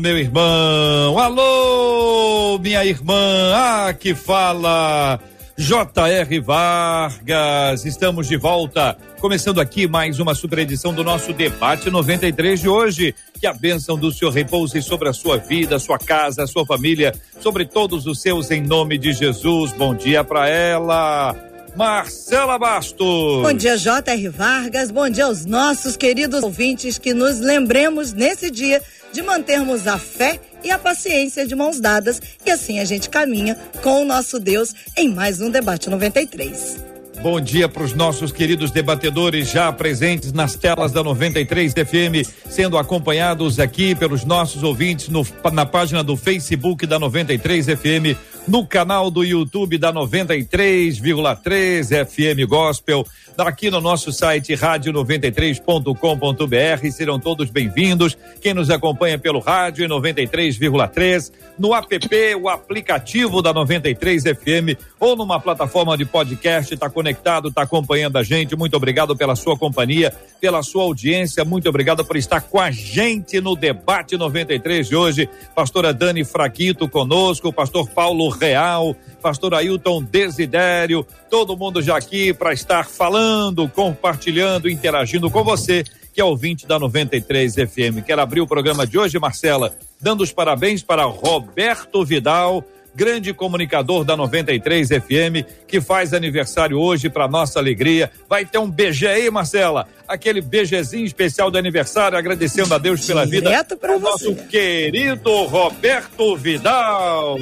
[0.00, 1.18] meu irmão.
[1.18, 3.52] Alô, minha irmã.
[3.54, 5.20] Ah, que fala.
[5.56, 6.40] J.R.
[6.40, 12.68] Vargas, estamos de volta, começando aqui mais uma super edição do nosso debate 93 de
[12.68, 13.14] hoje.
[13.40, 17.64] Que a bênção do Senhor repouse sobre a sua vida, sua casa, sua família, sobre
[17.64, 19.72] todos os seus, em nome de Jesus.
[19.72, 21.36] Bom dia para ela.
[21.76, 23.42] Marcela Bastos.
[23.42, 24.28] Bom dia, J.R.
[24.28, 24.90] Vargas.
[24.90, 28.82] Bom dia aos nossos queridos ouvintes que nos lembremos nesse dia
[29.14, 33.56] de mantermos a fé e a paciência de mãos dadas e assim a gente caminha
[33.80, 36.82] com o nosso Deus em mais um debate 93.
[37.22, 42.76] Bom dia para os nossos queridos debatedores já presentes nas telas da 93 FM, sendo
[42.76, 49.10] acompanhados aqui pelos nossos ouvintes no, na página do Facebook da 93 FM, no canal
[49.10, 53.06] do YouTube da 93,3 FM Gospel,
[53.38, 56.90] aqui no nosso site rádio93.com.br.
[56.92, 58.18] Serão todos bem-vindos.
[58.40, 61.98] Quem nos acompanha pelo rádio 93,3, no app,
[62.40, 68.22] o aplicativo da 93 FM ou numa plataforma de podcast, está conectado, está acompanhando a
[68.22, 68.56] gente.
[68.56, 71.44] Muito obrigado pela sua companhia, pela sua audiência.
[71.44, 75.28] Muito obrigado por estar com a gente no debate 93 de hoje.
[75.54, 82.52] Pastora Dani Fraquito conosco, pastor Paulo Real, pastor Ailton Desidério, todo mundo já aqui para
[82.52, 88.04] estar falando, compartilhando, interagindo com você, que é ouvinte da 93 FM.
[88.06, 94.04] Quero abrir o programa de hoje, Marcela, dando os parabéns para Roberto Vidal, grande comunicador
[94.04, 98.10] da 93 FM, que faz aniversário hoje para nossa alegria.
[98.28, 103.26] Vai ter um BG aí, Marcela, aquele BGzinho especial de aniversário, agradecendo a Deus pela
[103.26, 103.94] Direto vida.
[103.94, 107.36] O nosso querido Roberto Vidal.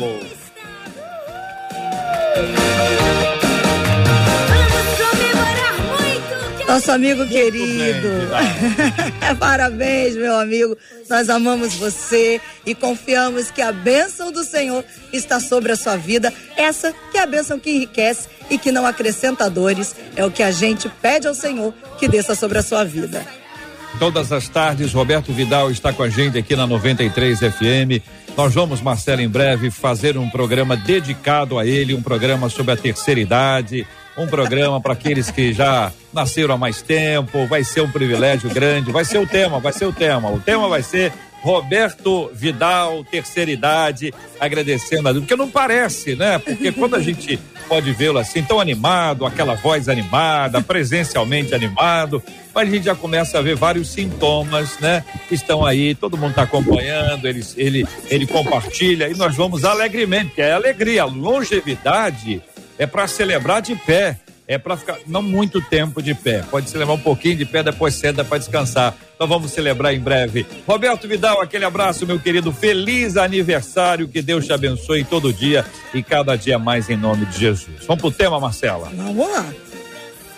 [6.72, 8.08] Nosso amigo querido.
[9.38, 10.74] Parabéns, meu amigo.
[11.08, 14.82] Nós amamos você e confiamos que a bênção do Senhor
[15.12, 16.32] está sobre a sua vida.
[16.56, 19.94] Essa que é a bênção que enriquece e que não acrescenta dores.
[20.16, 23.22] É o que a gente pede ao Senhor que desça sobre a sua vida.
[23.98, 28.02] Todas as tardes, Roberto Vidal está com a gente aqui na 93 FM.
[28.36, 32.76] Nós vamos, Marcelo, em breve fazer um programa dedicado a ele, um programa sobre a
[32.76, 37.46] terceira idade, um programa para aqueles que já nasceram há mais tempo.
[37.46, 38.90] Vai ser um privilégio grande.
[38.90, 40.30] Vai ser o tema, vai ser o tema.
[40.30, 46.38] O tema vai ser Roberto Vidal, terceira idade, agradecendo a Deus, porque não parece, né?
[46.38, 47.38] Porque quando a gente
[47.68, 52.22] pode vê-lo assim, tão animado, aquela voz animada, presencialmente animado,
[52.54, 55.04] mas a gente já começa a ver vários sintomas, né?
[55.28, 60.26] Que estão aí, todo mundo está acompanhando, ele, ele, ele compartilha e nós vamos alegremente,
[60.26, 62.40] porque é alegria, longevidade
[62.78, 64.18] é para celebrar de pé
[64.52, 66.44] é para ficar não muito tempo de pé.
[66.50, 68.94] Pode se levar um pouquinho de pé, depois senta para descansar.
[69.18, 70.46] Nós vamos celebrar em breve.
[70.66, 72.52] Roberto Vidal, aquele abraço, meu querido.
[72.52, 74.08] Feliz aniversário.
[74.08, 75.64] Que Deus te abençoe todo dia
[75.94, 77.86] e cada dia mais em nome de Jesus.
[77.86, 78.90] Vamos pro tema, Marcela?
[78.94, 79.71] Vamos lá.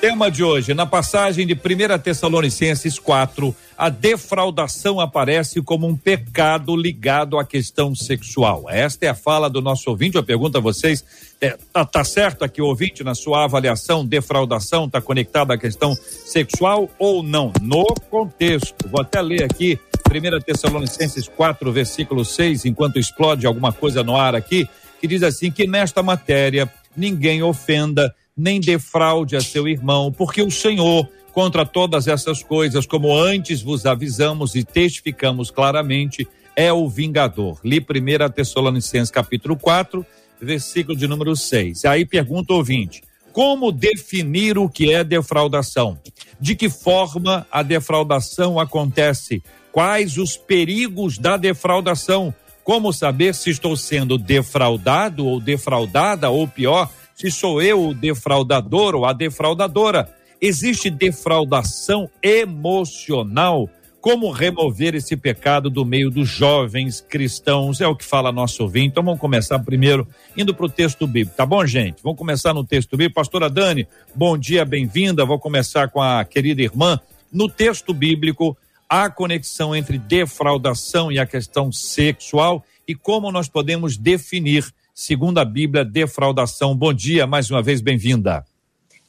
[0.04, 6.76] Tema de hoje, na passagem de 1 Tessalonicenses 4, a defraudação aparece como um pecado
[6.76, 8.66] ligado à questão sexual.
[8.68, 10.16] Esta é a fala do nosso ouvinte.
[10.16, 11.02] Eu pergunto a vocês:
[11.40, 16.90] é, tá, tá, certo aqui, ouvinte, na sua avaliação, defraudação está conectada à questão sexual
[16.98, 17.50] ou não?
[17.62, 18.86] No contexto.
[18.90, 24.34] Vou até ler aqui 1 Tessalonicenses 4, versículo 6, enquanto explode alguma coisa no ar
[24.34, 24.68] aqui,
[25.00, 30.50] que diz assim: que nesta matéria ninguém ofenda nem defraude a seu irmão, porque o
[30.50, 37.58] Senhor, contra todas essas coisas, como antes vos avisamos e testificamos claramente, é o vingador.
[37.64, 40.04] Li 1 Tessalonicenses capítulo 4,
[40.40, 41.84] versículo de número 6.
[41.84, 45.98] Aí pergunta o ouvinte: como definir o que é defraudação?
[46.40, 49.42] De que forma a defraudação acontece?
[49.72, 52.32] Quais os perigos da defraudação?
[52.62, 58.94] Como saber se estou sendo defraudado ou defraudada, ou pior, se sou eu o defraudador
[58.94, 60.12] ou a defraudadora.
[60.40, 63.68] Existe defraudação emocional.
[64.00, 67.80] Como remover esse pecado do meio dos jovens cristãos?
[67.80, 68.88] É o que fala nosso ouvinte.
[68.88, 70.06] Então vamos começar primeiro
[70.36, 72.02] indo para o texto bíblico, tá bom, gente?
[72.02, 73.14] Vamos começar no texto bíblico.
[73.14, 75.24] Pastora Dani, bom dia, bem-vinda.
[75.24, 77.00] Vou começar com a querida irmã.
[77.32, 78.56] No texto bíblico,
[78.88, 84.64] Há conexão entre defraudação e a questão sexual e como nós podemos definir,
[84.94, 86.76] segundo a Bíblia, defraudação.
[86.76, 88.46] Bom dia, mais uma vez, bem-vinda.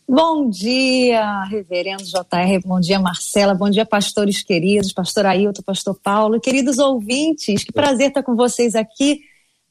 [0.07, 6.39] Bom dia, reverendo JR, bom dia, Marcela, bom dia, pastores queridos, pastor Ailton, pastor Paulo,
[6.39, 9.21] queridos ouvintes, que prazer estar com vocês aqui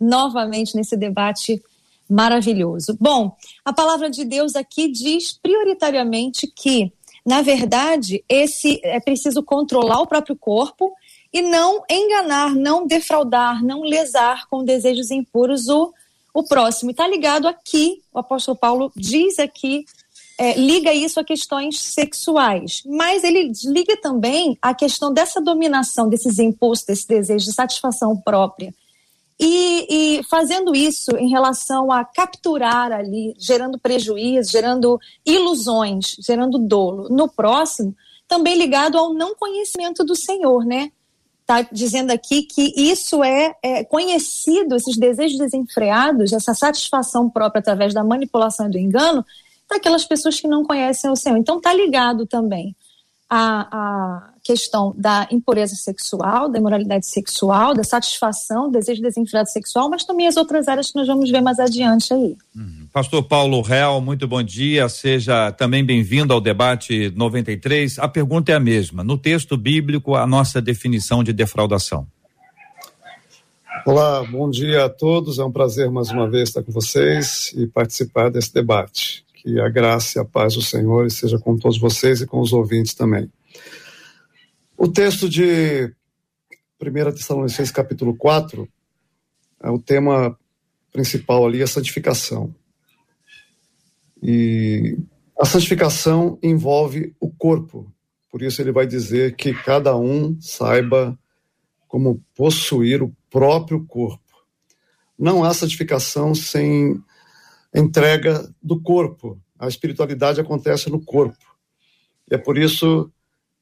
[0.00, 1.62] novamente nesse debate
[2.10, 2.96] maravilhoso.
[3.00, 6.92] Bom, a palavra de Deus aqui diz prioritariamente que,
[7.24, 10.92] na verdade, esse é preciso controlar o próprio corpo
[11.32, 15.92] e não enganar, não defraudar, não lesar com desejos impuros o,
[16.34, 16.90] o próximo.
[16.90, 19.86] E está ligado aqui, o apóstolo Paulo diz aqui
[20.36, 26.40] é, liga isso a questões sexuais, mas ele liga também a questão dessa dominação, desses
[26.40, 28.74] impulsos, desse desejo de satisfação própria.
[29.38, 37.08] E, e, fazendo isso em relação a capturar ali, gerando prejuízo, gerando ilusões, gerando dolo
[37.08, 37.94] no próximo,
[38.28, 40.90] também ligado ao não conhecimento do Senhor, né?
[41.44, 47.92] Está dizendo aqui que isso é, é, conhecido, esses desejos desenfreados, essa satisfação própria através
[47.92, 49.22] da manipulação e do engano,
[49.68, 51.36] para aquelas pessoas que não conhecem o Senhor.
[51.36, 52.74] Então, está ligado também
[53.28, 60.04] à, à questão da impureza sexual, da imoralidade sexual, da satisfação, desejo desenfreado sexual, mas
[60.04, 62.36] também as outras áreas que nós vamos ver mais adiante aí.
[62.54, 62.86] Uhum.
[62.92, 67.98] Pastor Paulo Real, muito bom dia, seja também bem-vindo ao debate 93.
[67.98, 69.02] A pergunta é a mesma.
[69.02, 72.06] No texto bíblico, a nossa definição de defraudação.
[73.86, 75.38] Olá, bom dia a todos.
[75.38, 79.24] É um prazer mais uma vez estar com vocês e participar desse debate.
[79.34, 82.52] Que a graça e a paz do Senhor esteja com todos vocês e com os
[82.52, 83.30] ouvintes também.
[84.76, 85.94] O texto de
[86.80, 88.68] 1 Tessalonicenses capítulo 4,
[89.62, 90.36] é o tema
[90.92, 92.54] principal ali, a santificação.
[94.20, 94.98] E
[95.38, 97.90] a santificação envolve o corpo.
[98.30, 101.16] Por isso ele vai dizer que cada um saiba
[101.86, 104.20] como possuir o próprio corpo.
[105.16, 107.00] Não há santificação sem
[107.72, 109.40] entrega do corpo.
[109.56, 111.56] A espiritualidade acontece no corpo.
[112.28, 113.10] E é por isso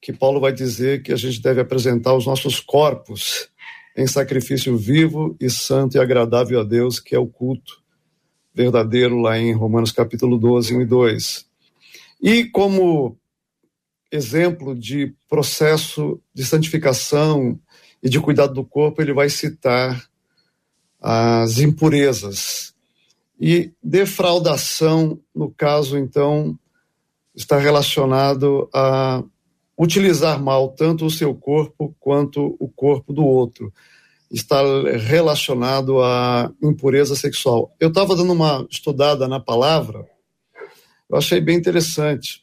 [0.03, 3.49] que Paulo vai dizer que a gente deve apresentar os nossos corpos
[3.97, 7.81] em sacrifício vivo e santo e agradável a Deus, que é o culto
[8.53, 11.47] verdadeiro lá em Romanos capítulo 12, 1 e 2.
[12.21, 13.17] E como
[14.11, 17.59] exemplo de processo de santificação
[18.03, 20.05] e de cuidado do corpo, ele vai citar
[21.01, 22.73] as impurezas,
[23.41, 26.57] e defraudação, no caso, então,
[27.35, 29.25] está relacionado a
[29.79, 33.73] utilizar mal tanto o seu corpo quanto o corpo do outro.
[34.31, 34.63] Está
[35.07, 37.75] relacionado à impureza sexual.
[37.79, 40.07] Eu estava dando uma estudada na palavra,
[41.13, 42.43] eu achei bem interessante.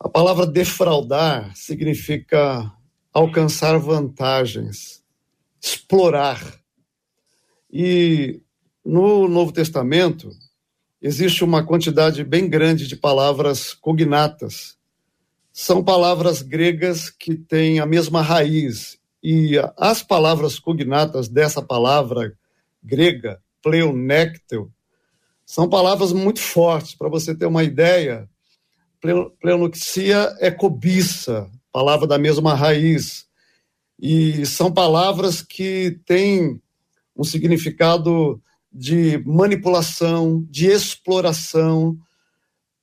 [0.00, 2.68] A palavra defraudar significa
[3.12, 5.04] alcançar vantagens,
[5.62, 6.42] explorar.
[7.72, 8.42] E
[8.84, 10.30] no Novo Testamento,
[11.00, 14.76] existe uma quantidade bem grande de palavras cognatas.
[15.56, 18.98] São palavras gregas que têm a mesma raiz.
[19.22, 22.36] E as palavras cognatas dessa palavra
[22.82, 24.68] grega, pleonectel,
[25.46, 26.96] são palavras muito fortes.
[26.96, 28.28] Para você ter uma ideia,
[29.40, 33.24] pleonoxia é cobiça, palavra da mesma raiz.
[33.96, 36.60] E são palavras que têm
[37.16, 38.42] um significado
[38.72, 41.96] de manipulação, de exploração,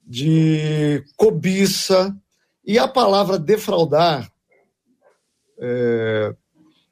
[0.08, 2.16] de cobiça.
[2.66, 4.32] E a palavra defraudar,
[5.60, 6.36] é,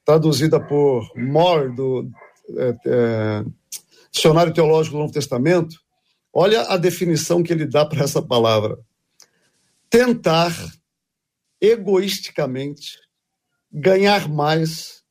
[0.03, 2.09] traduzida por Moore, do
[2.57, 3.45] é, é,
[4.11, 5.79] Dicionário Teológico do Novo Testamento,
[6.33, 8.79] olha a definição que ele dá para essa palavra.
[9.89, 10.53] Tentar
[11.61, 12.99] egoisticamente
[13.71, 15.03] ganhar mais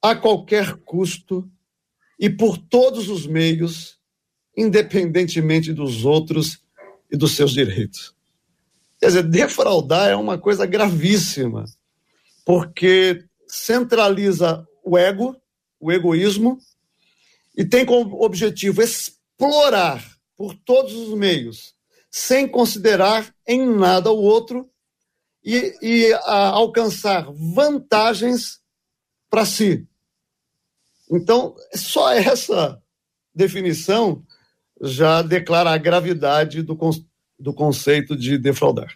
[0.00, 1.48] a qualquer custo
[2.18, 3.98] e por todos os meios,
[4.56, 6.62] independentemente dos outros
[7.10, 8.14] e dos seus direitos.
[9.02, 11.64] Quer dizer, defraudar é uma coisa gravíssima,
[12.46, 15.36] porque centraliza o ego,
[15.80, 16.56] o egoísmo,
[17.56, 21.74] e tem como objetivo explorar por todos os meios,
[22.12, 24.70] sem considerar em nada o outro
[25.44, 28.60] e, e a, alcançar vantagens
[29.28, 29.84] para si.
[31.10, 32.80] Então, só essa
[33.34, 34.24] definição
[34.80, 36.76] já declara a gravidade do,
[37.42, 38.94] do conceito de defraudar.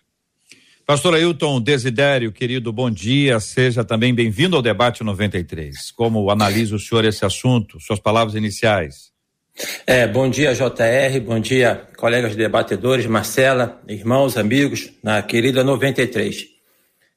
[0.86, 3.40] Pastor Ailton Desidério, querido, bom dia.
[3.40, 5.90] Seja também bem-vindo ao debate 93.
[5.90, 7.80] Como analisa o senhor esse assunto?
[7.80, 9.10] Suas palavras iniciais.
[9.84, 16.46] É, bom dia, JR, bom dia, colegas debatedores, Marcela, irmãos, amigos, na querida 93.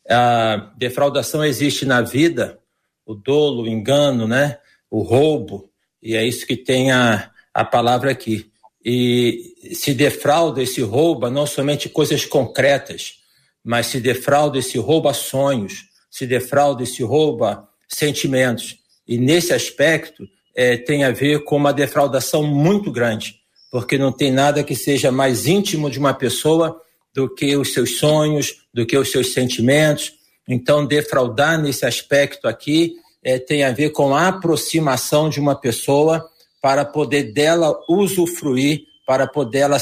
[0.09, 2.57] A defraudação existe na vida,
[3.05, 4.57] o dolo, o engano, né?
[4.89, 5.69] O roubo,
[6.01, 8.48] e é isso que tem a, a palavra aqui.
[8.83, 13.15] E se defrauda, se rouba não somente coisas concretas,
[13.63, 18.77] mas se defrauda, se rouba sonhos, se defrauda, se rouba sentimentos.
[19.07, 23.35] E nesse aspecto é, tem a ver com uma defraudação muito grande,
[23.71, 26.79] porque não tem nada que seja mais íntimo de uma pessoa
[27.13, 30.13] do que os seus sonhos, do que os seus sentimentos.
[30.47, 36.28] Então, defraudar nesse aspecto aqui é, tem a ver com a aproximação de uma pessoa
[36.61, 39.77] para poder dela usufruir, para poder, ela,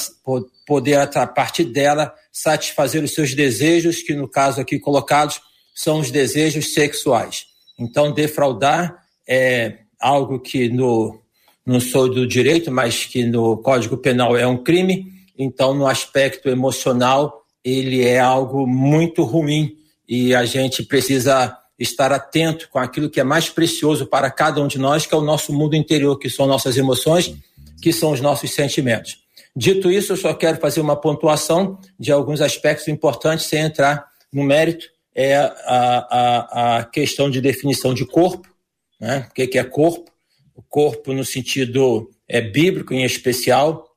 [0.65, 5.41] poder a partir dela satisfazer os seus desejos, que no caso aqui colocados
[5.75, 7.45] são os desejos sexuais.
[7.77, 11.19] Então, defraudar é algo que no,
[11.65, 15.05] não sou do direito, mas que no Código Penal é um crime.
[15.37, 22.69] Então, no aspecto emocional, ele é algo muito ruim e a gente precisa estar atento
[22.69, 25.53] com aquilo que é mais precioso para cada um de nós, que é o nosso
[25.53, 27.35] mundo interior, que são nossas emoções,
[27.81, 29.19] que são os nossos sentimentos.
[29.55, 34.43] Dito isso, eu só quero fazer uma pontuação de alguns aspectos importantes sem entrar no
[34.43, 34.85] mérito.
[35.15, 38.47] É a, a, a questão de definição de corpo,
[38.99, 39.27] né?
[39.29, 40.11] o que é corpo?
[40.53, 43.87] O corpo no sentido é, bíblico em especial,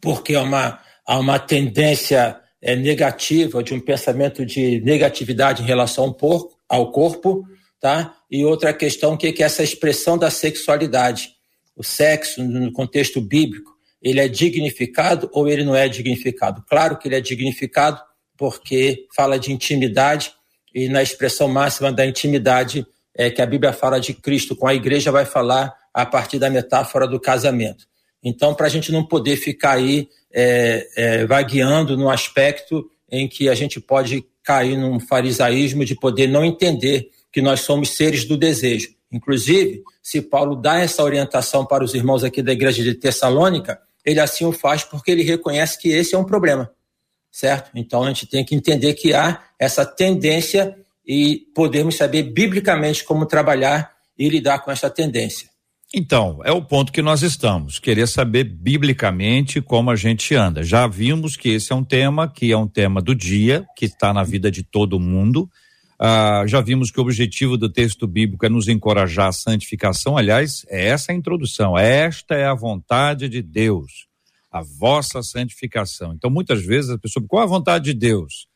[0.00, 6.04] porque há uma, há uma tendência é, negativa, de um pensamento de negatividade em relação
[6.04, 7.44] ao porco, ao corpo,
[7.80, 8.16] tá?
[8.30, 11.30] E outra questão que é essa expressão da sexualidade.
[11.76, 16.64] O sexo, no contexto bíblico, ele é dignificado ou ele não é dignificado?
[16.68, 18.00] Claro que ele é dignificado
[18.36, 20.32] porque fala de intimidade
[20.74, 24.74] e na expressão máxima da intimidade é que a Bíblia fala de Cristo com a
[24.74, 27.86] igreja vai falar a partir da metáfora do casamento.
[28.22, 33.48] Então, para a gente não poder ficar aí é, é, vagueando no aspecto em que
[33.48, 38.36] a gente pode cair num farisaísmo de poder não entender que nós somos seres do
[38.36, 38.88] desejo.
[39.10, 44.20] Inclusive, se Paulo dá essa orientação para os irmãos aqui da igreja de Tessalônica, ele
[44.20, 46.70] assim o faz porque ele reconhece que esse é um problema,
[47.30, 47.70] certo?
[47.74, 53.26] Então a gente tem que entender que há essa tendência e podemos saber biblicamente como
[53.26, 55.48] trabalhar e lidar com essa tendência.
[55.94, 60.64] Então, é o ponto que nós estamos, querer saber biblicamente como a gente anda.
[60.64, 64.12] Já vimos que esse é um tema que é um tema do dia, que está
[64.12, 65.48] na vida de todo mundo.
[65.98, 70.18] Ah, já vimos que o objetivo do texto bíblico é nos encorajar à santificação.
[70.18, 71.78] Aliás, é essa a introdução.
[71.78, 74.06] Esta é a vontade de Deus,
[74.50, 76.12] a vossa santificação.
[76.12, 78.48] Então, muitas vezes a pessoa, qual a vontade de Deus?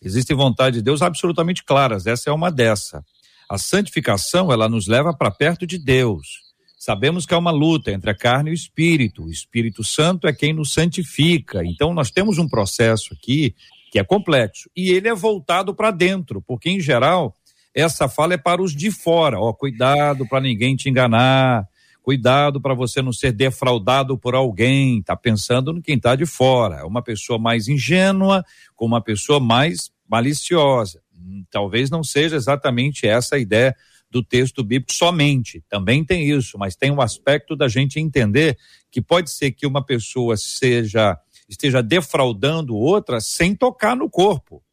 [0.00, 2.06] Existem vontades de Deus absolutamente claras.
[2.06, 3.04] Essa é uma dessa.
[3.50, 6.45] A santificação, ela nos leva para perto de Deus.
[6.86, 9.24] Sabemos que há uma luta entre a carne e o espírito.
[9.24, 11.64] O Espírito Santo é quem nos santifica.
[11.64, 13.56] Então, nós temos um processo aqui
[13.90, 14.70] que é complexo.
[14.76, 17.34] E ele é voltado para dentro, porque, em geral,
[17.74, 19.40] essa fala é para os de fora.
[19.40, 21.66] Ó, cuidado para ninguém te enganar.
[22.00, 25.00] Cuidado para você não ser defraudado por alguém.
[25.00, 26.76] Está pensando no quem está de fora.
[26.76, 28.44] É uma pessoa mais ingênua
[28.76, 31.02] com uma pessoa mais maliciosa.
[31.12, 33.74] Hum, talvez não seja exatamente essa a ideia
[34.16, 35.62] do texto bíblico somente.
[35.68, 38.56] Também tem isso, mas tem um aspecto da gente entender
[38.90, 41.18] que pode ser que uma pessoa seja
[41.48, 44.64] esteja defraudando outra sem tocar no corpo,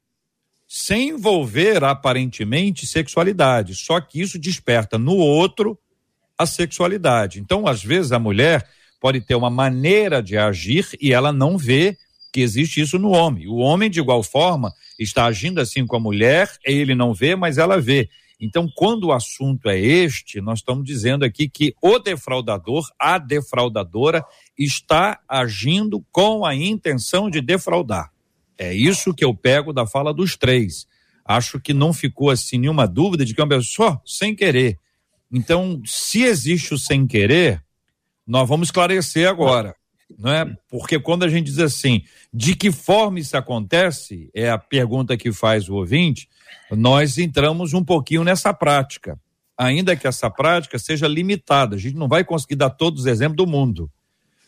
[0.68, 3.76] sem envolver aparentemente sexualidade.
[3.76, 5.78] Só que isso desperta no outro
[6.38, 7.40] a sexualidade.
[7.40, 8.68] Então, às vezes a mulher
[9.00, 11.96] pode ter uma maneira de agir e ela não vê
[12.32, 13.48] que existe isso no homem.
[13.48, 17.60] O homem, de igual forma, está agindo assim com a mulher, ele não vê, mas
[17.60, 18.10] ela vê.
[18.46, 24.22] Então, quando o assunto é este, nós estamos dizendo aqui que o defraudador, a defraudadora,
[24.60, 28.12] está agindo com a intenção de defraudar.
[28.58, 30.86] É isso que eu pego da fala dos três.
[31.24, 34.78] Acho que não ficou assim nenhuma dúvida de que é uma pessoa sem querer.
[35.32, 37.64] Então, se existe o sem querer,
[38.28, 39.74] nós vamos esclarecer agora
[40.18, 40.46] não é?
[40.70, 45.32] Porque quando a gente diz assim, de que forma isso acontece, é a pergunta que
[45.32, 46.28] faz o ouvinte,
[46.72, 49.20] nós entramos um pouquinho nessa prática.
[49.58, 53.38] Ainda que essa prática seja limitada, a gente não vai conseguir dar todos os exemplos
[53.38, 53.90] do mundo,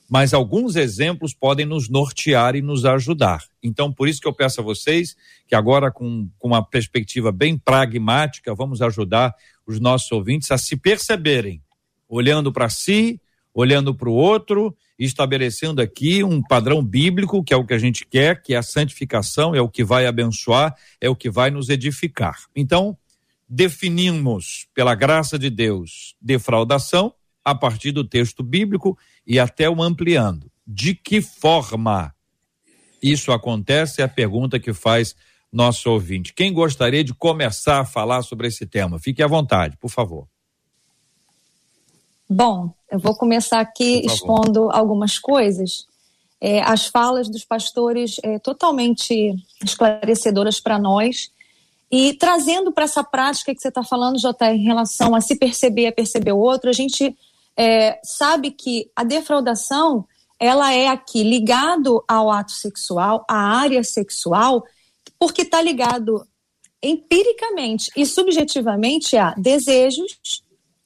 [0.10, 3.44] mas alguns exemplos podem nos nortear e nos ajudar.
[3.62, 5.16] Então, por isso que eu peço a vocês
[5.48, 9.34] que agora, com, com uma perspectiva bem pragmática, vamos ajudar
[9.66, 11.62] os nossos ouvintes a se perceberem,
[12.08, 13.20] olhando para si,
[13.54, 18.06] olhando para o outro, estabelecendo aqui um padrão bíblico, que é o que a gente
[18.06, 21.70] quer, que é a santificação, é o que vai abençoar, é o que vai nos
[21.70, 22.38] edificar.
[22.56, 22.98] Então,
[23.48, 28.98] definimos, pela graça de Deus, defraudação a partir do texto bíblico
[29.28, 30.52] e até o ampliando.
[30.66, 32.14] De que forma
[33.02, 34.02] isso acontece?
[34.02, 35.16] É a pergunta que faz
[35.52, 36.34] nosso ouvinte.
[36.34, 39.00] Quem gostaria de começar a falar sobre esse tema?
[39.00, 40.28] Fique à vontade, por favor.
[42.30, 45.88] Bom, eu vou começar aqui expondo algumas coisas.
[46.42, 51.32] É, as falas dos pastores é, totalmente esclarecedoras para nós
[51.92, 55.88] e trazendo para essa prática que você está falando, Jota, em relação a se perceber,
[55.88, 57.16] a perceber o outro, a gente
[57.56, 60.06] é, sabe que a defraudação
[60.40, 64.64] ela é aqui ligado ao ato sexual, à área sexual,
[65.18, 66.28] porque está ligado
[66.84, 70.20] empiricamente e subjetivamente a desejos,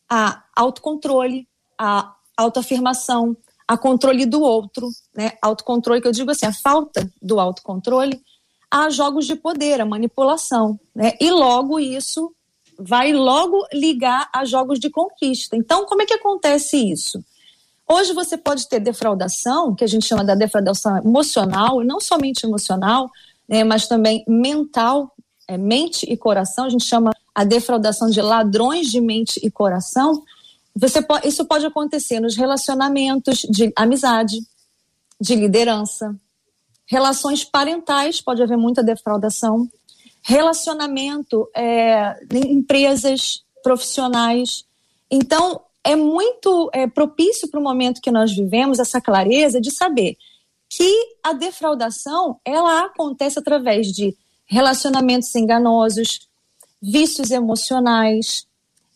[0.10, 1.48] a autocontrole,
[1.78, 3.36] a autoafirmação,
[3.68, 5.34] a controle do outro, né?
[5.42, 8.20] Autocontrole, que eu digo assim, a falta do autocontrole,
[8.72, 11.14] a jogos de poder, a manipulação, né?
[11.20, 12.34] E logo isso
[12.78, 15.56] vai logo ligar a jogos de conquista.
[15.56, 17.24] Então, como é que acontece isso?
[17.88, 22.46] Hoje você pode ter defraudação, que a gente chama da defraudação emocional, e não somente
[22.46, 23.10] emocional,
[23.48, 25.12] né, mas também mental,
[25.48, 26.66] é, mente e coração.
[26.66, 30.22] A gente chama a defraudação de ladrões de mente e coração.
[30.76, 34.42] Você isso pode acontecer nos relacionamentos de amizade,
[35.22, 36.14] de liderança,
[36.86, 39.70] relações parentais, pode haver muita defraudação,
[40.22, 44.66] relacionamento é, em empresas profissionais.
[45.10, 50.18] Então, é muito é, propício para o momento que nós vivemos essa clareza de saber
[50.68, 50.94] que
[51.24, 54.14] a defraudação ela acontece através de
[54.46, 56.28] relacionamentos enganosos,
[56.82, 58.48] vícios emocionais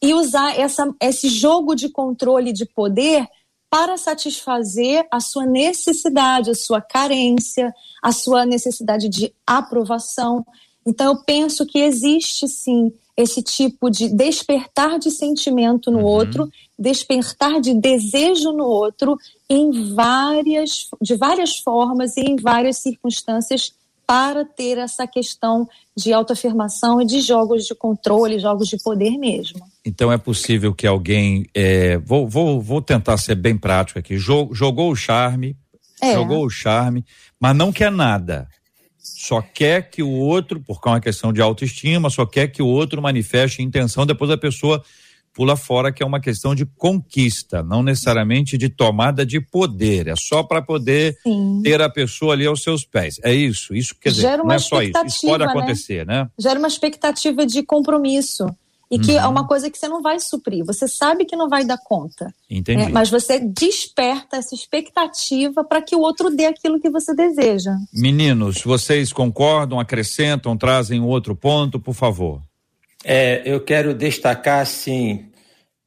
[0.02, 3.28] e usar essa, esse jogo de controle de poder
[3.70, 7.74] para satisfazer a sua necessidade, a sua carência,
[8.04, 10.46] a sua necessidade de aprovação.
[10.86, 16.06] Então, eu penso que existe sim esse tipo de despertar de sentimento no uhum.
[16.06, 19.18] outro, despertar de desejo no outro
[19.50, 23.74] em várias, de várias formas e em várias circunstâncias
[24.06, 29.66] para ter essa questão de autoafirmação e de jogos de controle, jogos de poder mesmo.
[29.86, 34.92] Então é possível que alguém, é, vou, vou, vou tentar ser bem prático aqui, jogou
[34.92, 35.56] o charme,
[36.02, 36.14] é.
[36.14, 37.06] jogou o charme,
[37.40, 38.48] mas não quer nada
[39.04, 42.68] só quer que o outro, porque é uma questão de autoestima, só quer que o
[42.68, 44.84] outro manifeste intenção, depois a pessoa
[45.34, 50.16] pula fora, que é uma questão de conquista, não necessariamente de tomada de poder, é
[50.16, 51.62] só para poder Sim.
[51.64, 53.20] ter a pessoa ali aos seus pés.
[53.24, 55.50] É isso, isso quer dizer, não é só isso, isso pode né?
[55.50, 56.24] acontecer, né?
[56.24, 56.30] né?
[56.38, 58.46] Gera uma expectativa de compromisso
[58.94, 59.26] e que é uhum.
[59.26, 60.64] é uma coisa que você não vai suprir.
[60.66, 62.32] Você sabe que não vai dar conta.
[62.48, 62.86] Entendi.
[62.86, 62.90] Né?
[62.90, 67.72] Mas você desperta essa expectativa para que o outro dê aquilo que você deseja.
[67.92, 72.40] Meninos, vocês concordam, acrescentam, trazem outro ponto, por favor?
[73.04, 75.30] É, eu quero destacar, assim,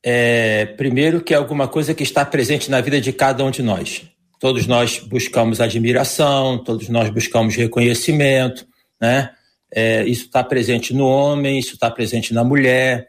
[0.05, 3.63] é, primeiro que é alguma coisa que está presente na vida de cada um de
[3.63, 4.03] nós.
[4.39, 8.67] Todos nós buscamos admiração, todos nós buscamos reconhecimento,
[9.01, 9.31] né?
[9.73, 13.09] É, isso está presente no homem, isso está presente na mulher,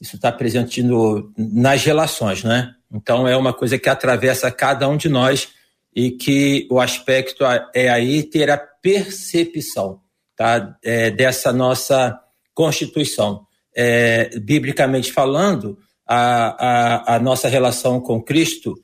[0.00, 2.74] isso está presente no, nas relações, né?
[2.92, 5.48] Então é uma coisa que atravessa cada um de nós
[5.94, 10.00] e que o aspecto é aí ter a percepção
[10.36, 10.76] tá?
[10.82, 12.18] É, dessa nossa
[12.54, 13.46] constituição.
[13.76, 18.74] É, biblicamente falando, a, a, a nossa relação com Cristo,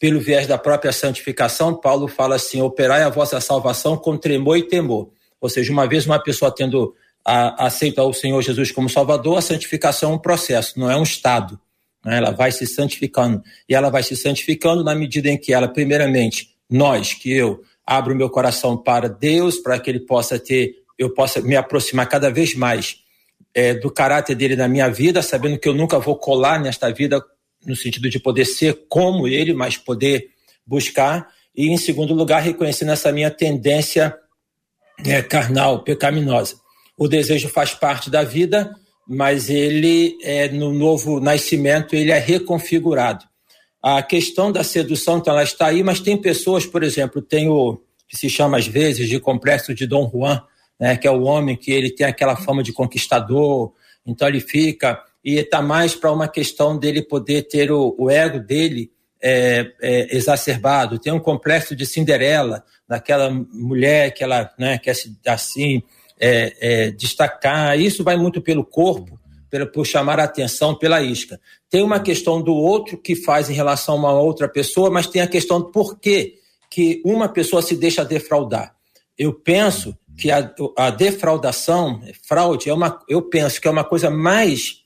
[0.00, 4.62] pelo viés da própria santificação, Paulo fala assim: operai a vossa salvação com tremor e
[4.62, 5.10] temor.
[5.40, 9.42] Ou seja, uma vez uma pessoa tendo a, aceito ao Senhor Jesus como Salvador, a
[9.42, 11.60] santificação é um processo, não é um estado.
[12.04, 12.16] Né?
[12.18, 13.42] Ela vai se santificando.
[13.68, 18.14] E ela vai se santificando na medida em que ela, primeiramente, nós, que eu, abro
[18.14, 22.54] meu coração para Deus, para que Ele possa ter, eu possa me aproximar cada vez
[22.54, 22.98] mais
[23.54, 27.22] é, do caráter dele na minha vida, sabendo que eu nunca vou colar nesta vida
[27.64, 30.28] no sentido de poder ser como Ele, mas poder
[30.66, 31.28] buscar.
[31.54, 34.14] E, em segundo lugar, reconhecendo essa minha tendência
[35.04, 36.56] é, carnal, pecaminosa.
[36.96, 38.74] O desejo faz parte da vida,
[39.06, 43.24] mas ele, é, no novo nascimento, ele é reconfigurado.
[43.82, 47.80] A questão da sedução, então, ela está aí, mas tem pessoas, por exemplo, tem o
[48.08, 50.42] que se chama às vezes de complexo de Dom Juan,
[50.78, 53.72] né, que é o homem que ele tem aquela fama de conquistador,
[54.04, 58.38] então ele fica e está mais para uma questão dele poder ter o, o ego
[58.38, 60.98] dele é, é, exacerbado.
[60.98, 65.82] Tem um complexo de Cinderela, daquela mulher que ela né, quer se assim
[66.20, 67.78] é, é, destacar.
[67.78, 69.18] Isso vai muito pelo corpo,
[69.50, 71.40] pelo, por chamar a atenção pela isca.
[71.68, 75.22] Tem uma questão do outro que faz em relação a uma outra pessoa, mas tem
[75.22, 76.34] a questão do porquê
[76.70, 78.74] que uma pessoa se deixa defraudar.
[79.18, 84.10] Eu penso que a, a defraudação, fraude, é uma, eu penso que é uma coisa
[84.10, 84.82] mais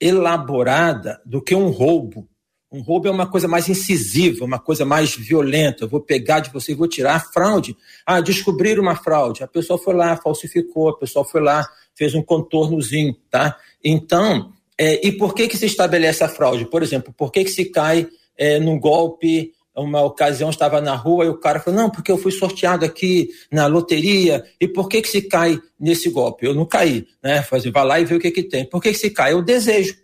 [0.00, 2.28] elaborada do que um roubo
[2.74, 5.84] Um roubo é uma coisa mais incisiva, uma coisa mais violenta.
[5.84, 7.76] Eu vou pegar de você e vou tirar a fraude.
[8.04, 9.44] Ah, descobrir uma fraude.
[9.44, 13.56] A pessoa foi lá, falsificou, a pessoa foi lá, fez um contornozinho, tá?
[13.82, 16.68] Então, é, e por que que se estabelece a fraude?
[16.68, 21.24] Por exemplo, por que que se cai é, num golpe uma ocasião estava na rua
[21.24, 24.44] e o cara falou: Não, porque eu fui sorteado aqui na loteria.
[24.60, 26.46] E por que, que se cai nesse golpe?
[26.46, 27.42] Eu não caí, né?
[27.42, 28.64] Fazer, vai lá e vê o que, que tem.
[28.64, 29.32] Por que, que se cai?
[29.32, 29.96] Eu desejo.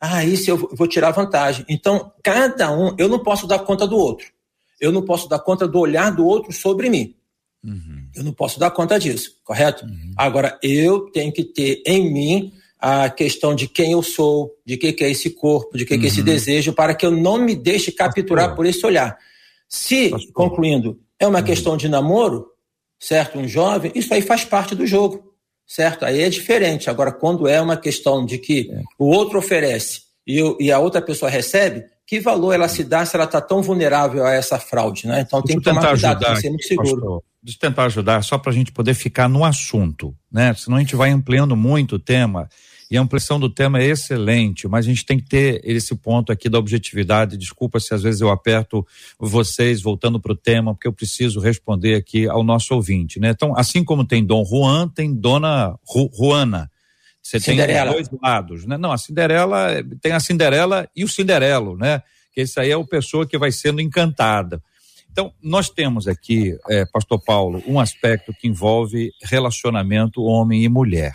[0.00, 1.64] Ah, isso eu vou tirar vantagem.
[1.68, 4.26] Então, cada um, eu não posso dar conta do outro.
[4.80, 7.14] Eu não posso dar conta do olhar do outro sobre mim.
[7.64, 8.08] Uhum.
[8.12, 9.84] Eu não posso dar conta disso, correto?
[9.84, 10.12] Uhum.
[10.16, 12.52] Agora, eu tenho que ter em mim
[12.84, 16.00] a questão de quem eu sou, de que, que é esse corpo, de que, uhum.
[16.00, 16.26] que é esse uhum.
[16.26, 18.56] desejo, para que eu não me deixe capturar Pastor.
[18.56, 19.16] por esse olhar.
[19.68, 20.32] Se, Pastor.
[20.32, 21.44] concluindo, é uma uhum.
[21.44, 22.44] questão de namoro,
[22.98, 23.38] certo?
[23.38, 25.32] Um jovem, isso aí faz parte do jogo,
[25.64, 26.04] certo?
[26.04, 26.90] Aí é diferente.
[26.90, 28.82] Agora, quando é uma questão de que é.
[28.98, 33.06] o outro oferece e, eu, e a outra pessoa recebe, que valor ela se dá
[33.06, 35.20] se ela está tão vulnerável a essa fraude, né?
[35.20, 37.00] Então tem que tomar cuidado, tem que ser muito seguro.
[37.00, 40.52] Pastor, deixa eu tentar ajudar só para a gente poder ficar no assunto, né?
[40.54, 42.48] Senão a gente vai ampliando muito o tema
[42.92, 46.30] e a ampliação do tema é excelente, mas a gente tem que ter esse ponto
[46.30, 47.38] aqui da objetividade.
[47.38, 48.86] Desculpa se às vezes eu aperto
[49.18, 53.30] vocês voltando para o tema, porque eu preciso responder aqui ao nosso ouvinte, né?
[53.30, 56.70] Então, assim como tem Dom Juan, tem Dona Ru, Juana.
[57.22, 57.94] Você Cinderela.
[57.94, 58.76] tem dois lados, né?
[58.76, 62.02] Não, a Cinderela tem a Cinderela e o Cinderelo, né?
[62.34, 64.62] Que isso aí é o pessoa que vai sendo encantada.
[65.10, 71.12] Então, nós temos aqui, é, Pastor Paulo, um aspecto que envolve relacionamento homem e mulher.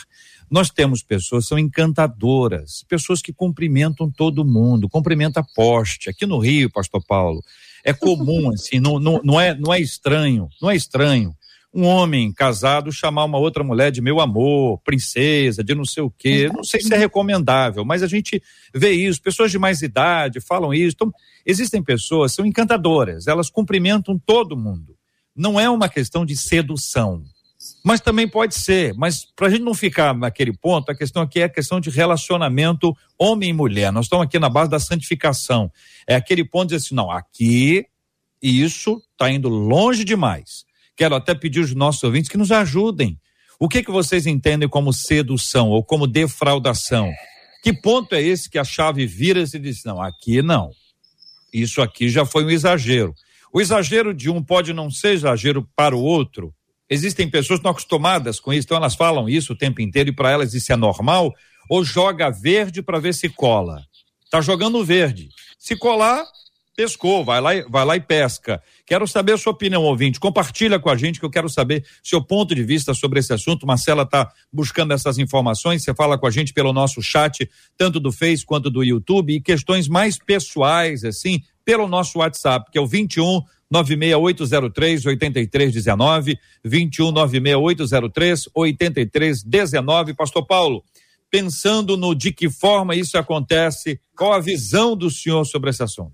[0.49, 6.10] Nós temos pessoas são encantadoras, pessoas que cumprimentam todo mundo, cumprimenta poste.
[6.10, 7.41] Aqui no Rio, Pastor Paulo,
[7.83, 11.36] é comum, assim, não, não, não, é, não é estranho, não é estranho
[11.73, 16.10] um homem casado chamar uma outra mulher de meu amor, princesa, de não sei o
[16.10, 16.49] quê.
[16.51, 18.41] Não sei se é recomendável, mas a gente
[18.73, 19.21] vê isso.
[19.21, 20.95] Pessoas de mais idade falam isso.
[20.95, 21.13] Então,
[21.45, 24.95] existem pessoas, são encantadoras, elas cumprimentam todo mundo.
[25.36, 27.23] Não é uma questão de sedução.
[27.84, 28.93] Mas também pode ser.
[28.95, 31.89] Mas para a gente não ficar naquele ponto, a questão aqui é a questão de
[31.89, 33.91] relacionamento homem e mulher.
[33.91, 35.71] Nós estamos aqui na base da santificação.
[36.06, 37.86] É aquele ponto de dizer assim, não, aqui
[38.41, 40.65] isso está indo longe demais.
[40.95, 43.19] Quero até pedir aos nossos ouvintes que nos ajudem.
[43.60, 47.12] O que que vocês entendem como sedução ou como defraudação?
[47.63, 50.69] Que ponto é esse que a chave vira-se e diz, não, aqui não.
[51.51, 53.13] Isso aqui já foi um exagero.
[53.51, 56.53] O exagero de um pode não ser exagero para o outro,
[56.89, 60.15] Existem pessoas que estão acostumadas com isso, então elas falam isso o tempo inteiro e
[60.15, 61.34] para elas isso é normal.
[61.69, 63.84] Ou joga verde para ver se cola.
[64.32, 65.30] Tá jogando verde.
[65.60, 66.23] Se colar,
[66.78, 68.62] pescou, vai lá, vai lá e pesca.
[68.86, 70.19] Quero saber a sua opinião, ouvinte.
[70.19, 73.65] Compartilha com a gente que eu quero saber seu ponto de vista sobre esse assunto.
[73.65, 75.84] Marcela está buscando essas informações.
[75.84, 79.41] Você fala com a gente pelo nosso chat, tanto do Face quanto do YouTube, e
[79.41, 88.49] questões mais pessoais, assim, pelo nosso WhatsApp, que é o 21 96803 8319, 21 96803
[88.53, 90.13] 8319.
[90.13, 90.84] Pastor Paulo,
[91.30, 96.13] pensando no de que forma isso acontece, qual a visão do senhor sobre esse assunto?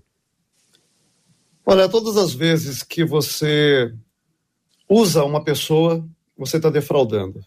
[1.66, 3.92] Olha, todas as vezes que você
[4.88, 7.40] usa uma pessoa, você está defraudando.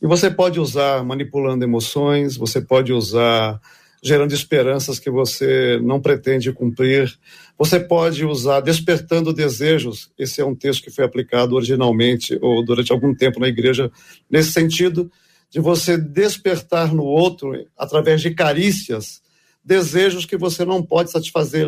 [0.00, 3.60] E você pode usar manipulando emoções, você pode usar
[4.02, 7.18] gerando esperanças que você não pretende cumprir.
[7.58, 10.12] Você pode usar despertando desejos.
[10.16, 13.90] Esse é um texto que foi aplicado originalmente ou durante algum tempo na igreja
[14.30, 15.10] nesse sentido
[15.50, 19.20] de você despertar no outro através de carícias
[19.64, 21.66] desejos que você não pode satisfazer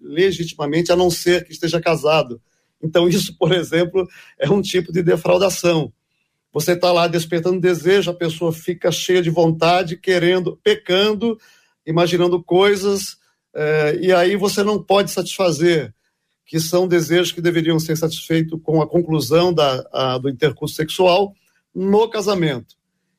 [0.00, 2.40] legitimamente a não ser que esteja casado.
[2.82, 5.92] Então isso, por exemplo, é um tipo de defraudação.
[6.52, 11.38] Você está lá despertando desejo, a pessoa fica cheia de vontade, querendo, pecando,
[11.86, 13.18] imaginando coisas,
[13.54, 15.94] é, e aí você não pode satisfazer,
[16.46, 21.34] que são desejos que deveriam ser satisfeitos com a conclusão da, a, do intercurso sexual
[21.74, 22.76] no casamento.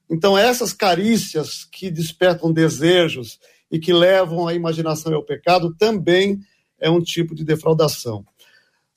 [0.10, 3.40] Então, essas carícias que despertam desejos
[3.72, 6.40] e que levam a imaginação ao pecado também
[6.80, 8.26] é um tipo de defraudação.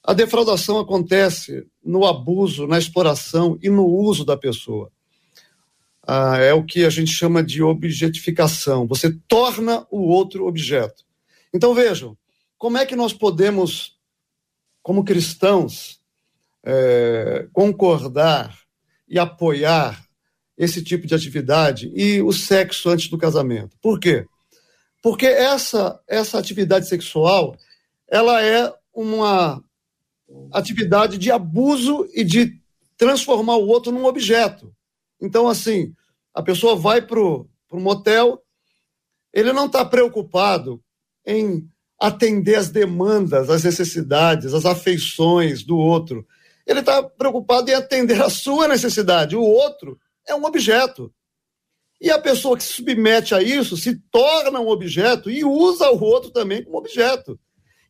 [0.05, 4.90] A defraudação acontece no abuso, na exploração e no uso da pessoa.
[6.07, 8.87] Ah, é o que a gente chama de objetificação.
[8.87, 11.05] Você torna o outro objeto.
[11.56, 12.14] Então vejam,
[12.58, 13.96] como é que nós podemos,
[14.82, 16.02] como cristãos,
[16.62, 18.54] é, concordar
[19.08, 20.04] e apoiar
[20.58, 23.74] esse tipo de atividade e o sexo antes do casamento?
[23.80, 24.26] Por quê?
[25.02, 27.56] Porque essa, essa atividade sexual
[28.06, 29.64] ela é uma
[30.52, 32.60] atividade de abuso e de
[32.98, 34.74] transformar o outro num objeto.
[35.18, 35.94] Então, assim,
[36.34, 38.42] a pessoa vai para o motel,
[39.32, 40.82] ele não está preocupado
[41.26, 41.68] em
[42.00, 46.26] atender as demandas, as necessidades, as afeições do outro.
[46.66, 49.36] Ele está preocupado em atender a sua necessidade.
[49.36, 51.12] O outro é um objeto.
[52.00, 56.02] E a pessoa que se submete a isso se torna um objeto e usa o
[56.02, 57.38] outro também como objeto.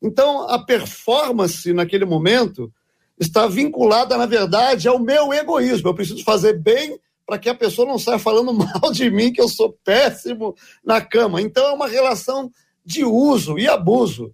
[0.00, 2.72] Então, a performance naquele momento
[3.18, 5.88] está vinculada, na verdade, ao meu egoísmo.
[5.88, 9.40] Eu preciso fazer bem para que a pessoa não saia falando mal de mim, que
[9.40, 11.40] eu sou péssimo na cama.
[11.40, 12.50] Então, é uma relação
[12.86, 14.32] de uso e abuso.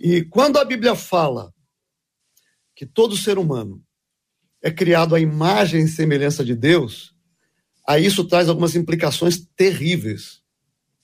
[0.00, 1.52] E quando a Bíblia fala
[2.74, 3.82] que todo ser humano
[4.62, 7.14] é criado à imagem e semelhança de Deus,
[7.86, 10.42] aí isso traz algumas implicações terríveis.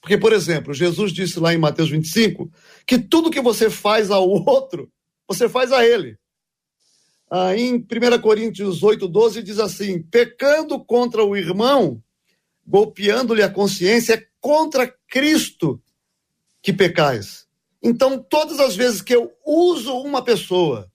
[0.01, 2.51] Porque, por exemplo, Jesus disse lá em Mateus 25
[2.87, 4.91] que tudo que você faz ao outro,
[5.29, 6.19] você faz a ele.
[7.31, 12.03] Ah, em 1 Coríntios 8, 12, diz assim: pecando contra o irmão,
[12.67, 15.81] golpeando-lhe a consciência, é contra Cristo
[16.63, 17.47] que pecais.
[17.83, 20.91] Então, todas as vezes que eu uso uma pessoa,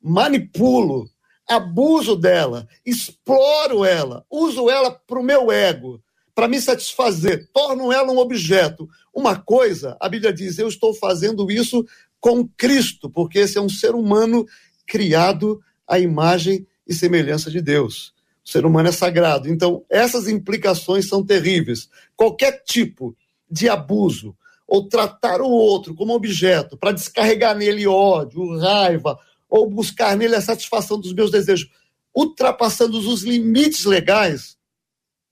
[0.00, 1.08] manipulo,
[1.46, 6.02] abuso dela, exploro ela, uso ela para o meu ego,
[6.34, 11.50] para me satisfazer, torno ela um objeto, uma coisa, a Bíblia diz: eu estou fazendo
[11.50, 11.84] isso
[12.18, 14.46] com Cristo, porque esse é um ser humano
[14.86, 18.14] criado à imagem e semelhança de Deus.
[18.44, 19.48] O ser humano é sagrado.
[19.48, 21.88] Então, essas implicações são terríveis.
[22.16, 23.14] Qualquer tipo
[23.50, 24.34] de abuso
[24.70, 30.40] ou tratar o outro como objeto para descarregar nele ódio, raiva, ou buscar nele a
[30.40, 31.68] satisfação dos meus desejos,
[32.14, 34.56] ultrapassando os limites legais,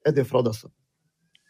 [0.05, 0.69] é defraudação.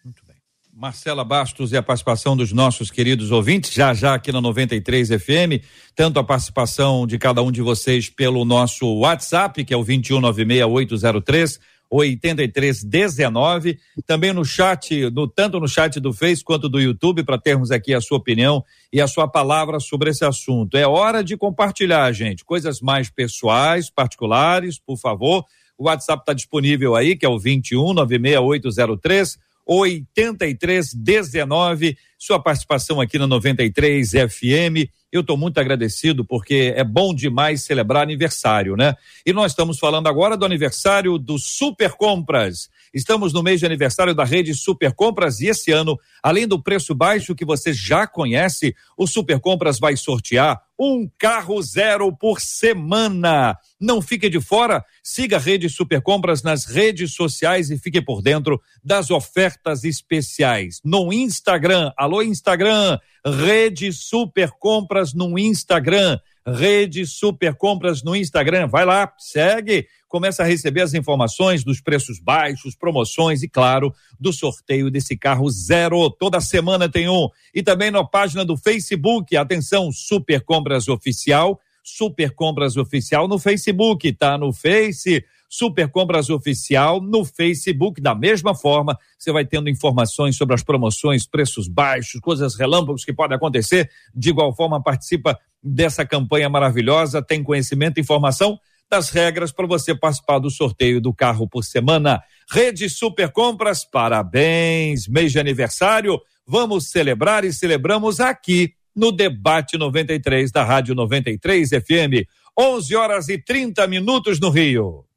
[0.05, 0.37] Muito bem.
[0.70, 5.64] Marcela Bastos e a participação dos nossos queridos ouvintes, já já aqui na 93 FM,
[5.96, 11.59] tanto a participação de cada um de vocês pelo nosso WhatsApp, que é o 2196803
[11.90, 17.70] 8319, também no chat, no, tanto no chat do Face quanto do YouTube, para termos
[17.70, 20.77] aqui a sua opinião e a sua palavra sobre esse assunto.
[20.77, 25.44] É hora de compartilhar, gente, coisas mais pessoais, particulares, por favor.
[25.77, 31.96] O WhatsApp está disponível aí, que é o 21 96803 8319.
[32.18, 34.88] Sua participação aqui na 93 FM.
[35.12, 38.94] Eu estou muito agradecido porque é bom demais celebrar aniversário, né?
[39.24, 42.68] E nós estamos falando agora do aniversário do Super Compras.
[42.92, 46.94] Estamos no mês de aniversário da rede Super Compras e esse ano, além do preço
[46.94, 53.59] baixo que você já conhece, o Super Compras vai sortear um carro zero por semana.
[53.81, 58.22] Não fique de fora, siga a Rede Super Compras nas redes sociais e fique por
[58.22, 60.81] dentro das ofertas especiais.
[60.85, 66.18] No Instagram, alô Instagram, Rede Super Compras no Instagram.
[66.52, 68.66] Rede Super Compras no Instagram.
[68.66, 74.32] Vai lá, segue, começa a receber as informações dos preços baixos, promoções e, claro, do
[74.32, 76.11] sorteio desse carro zero.
[76.11, 77.28] Toda semana tem um.
[77.54, 81.61] E também na página do Facebook, atenção, Super Compras Oficial.
[81.82, 88.00] Super Compras Oficial no Facebook, tá no Face Super Compras Oficial no Facebook.
[88.00, 93.12] Da mesma forma, você vai tendo informações sobre as promoções, preços baixos, coisas relâmpagos que
[93.12, 93.90] podem acontecer.
[94.14, 98.58] De igual forma, participa dessa campanha maravilhosa, tem conhecimento e informação
[98.90, 102.22] das regras para você participar do sorteio do carro por semana.
[102.50, 106.18] Rede Super Compras, parabéns, mês de aniversário.
[106.46, 112.26] Vamos celebrar e celebramos aqui no Debate 93 da Rádio 93 FM.
[112.58, 115.08] 11 horas e 30 minutos no Rio.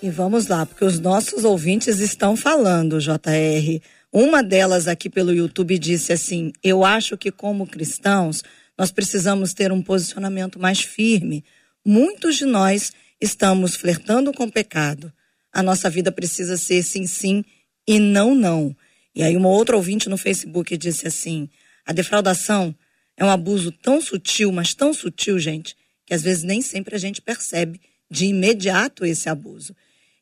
[0.00, 3.82] E vamos lá, porque os nossos ouvintes estão falando, JR.
[4.12, 8.44] Uma delas aqui pelo YouTube disse assim: Eu acho que, como cristãos,
[8.78, 11.44] nós precisamos ter um posicionamento mais firme.
[11.84, 15.12] Muitos de nós estamos flertando com o pecado.
[15.52, 17.44] A nossa vida precisa ser sim, sim
[17.84, 18.76] e não, não.
[19.12, 21.48] E aí, uma outra ouvinte no Facebook disse assim:
[21.84, 22.72] A defraudação
[23.16, 26.98] é um abuso tão sutil, mas tão sutil, gente, que às vezes nem sempre a
[26.98, 29.74] gente percebe de imediato esse abuso.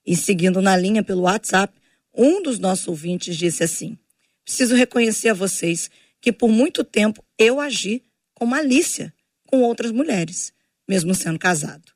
[0.06, 1.74] E seguindo na linha pelo WhatsApp,
[2.14, 3.98] um dos nossos ouvintes disse assim:
[4.44, 5.90] Preciso reconhecer a vocês
[6.20, 8.02] que por muito tempo eu agi
[8.34, 9.12] com malícia
[9.46, 10.52] com outras mulheres,
[10.88, 11.92] mesmo sendo casado.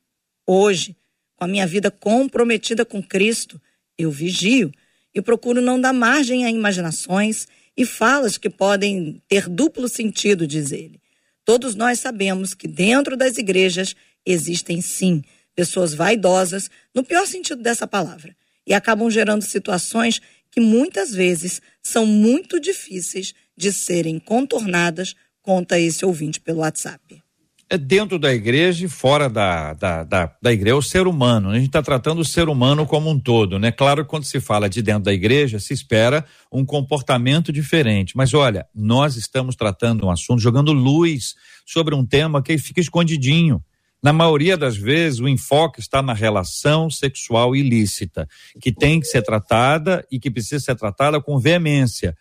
[0.46, 0.96] Hoje,
[1.36, 3.60] com a minha vida comprometida com Cristo,
[3.96, 4.72] eu vigio
[5.14, 7.46] e procuro não dar margem a imaginações
[7.76, 11.00] e falas que podem ter duplo sentido, diz ele.
[11.44, 15.22] Todos nós sabemos que dentro das igrejas existem sim
[15.60, 18.34] pessoas vaidosas, no pior sentido dessa palavra,
[18.66, 20.18] e acabam gerando situações
[20.50, 27.22] que muitas vezes são muito difíceis de serem contornadas, conta esse ouvinte pelo WhatsApp.
[27.68, 31.50] é dentro da igreja e fora da, da, da, da igreja, é o ser humano.
[31.50, 33.70] A gente está tratando o ser humano como um todo, né?
[33.70, 38.16] Claro que quando se fala de dentro da igreja, se espera um comportamento diferente.
[38.16, 41.34] Mas olha, nós estamos tratando um assunto, jogando luz
[41.66, 43.62] sobre um tema que fica escondidinho.
[44.02, 48.26] Na maioria das vezes, o enfoque está na relação sexual ilícita,
[48.60, 52.16] que tem que ser tratada e que precisa ser tratada com veemência.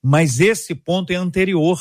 [0.00, 1.80] Mas esse ponto é anterior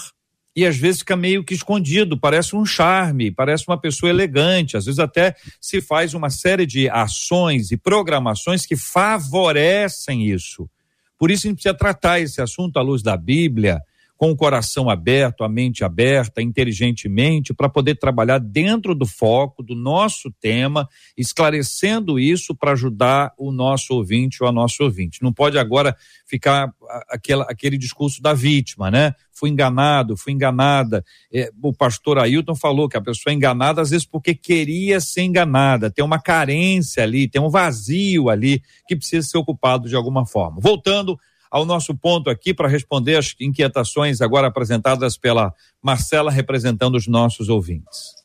[0.55, 4.85] e às vezes fica meio que escondido, parece um charme, parece uma pessoa elegante, às
[4.85, 10.69] vezes até se faz uma série de ações e programações que favorecem isso.
[11.17, 13.81] Por isso a gente precisa tratar esse assunto à luz da Bíblia,
[14.17, 19.75] com o coração aberto, a mente aberta, inteligentemente, para poder trabalhar dentro do foco do
[19.75, 25.21] nosso tema, esclarecendo isso para ajudar o nosso ouvinte ou a nosso ouvinte.
[25.21, 25.95] Não pode agora
[26.25, 26.71] ficar
[27.09, 29.13] aquela, aquele discurso da vítima, né?
[29.31, 31.03] Fui enganado, fui enganada.
[31.33, 35.23] É, o pastor Ailton falou que a pessoa é enganada às vezes porque queria ser
[35.23, 40.25] enganada, tem uma carência ali, tem um vazio ali que precisa ser ocupado de alguma
[40.25, 40.61] forma.
[40.61, 41.19] Voltando
[41.53, 47.47] ao nosso ponto aqui para responder as inquietações agora apresentadas pela Marcela, representando os nossos
[47.47, 48.15] ouvintes.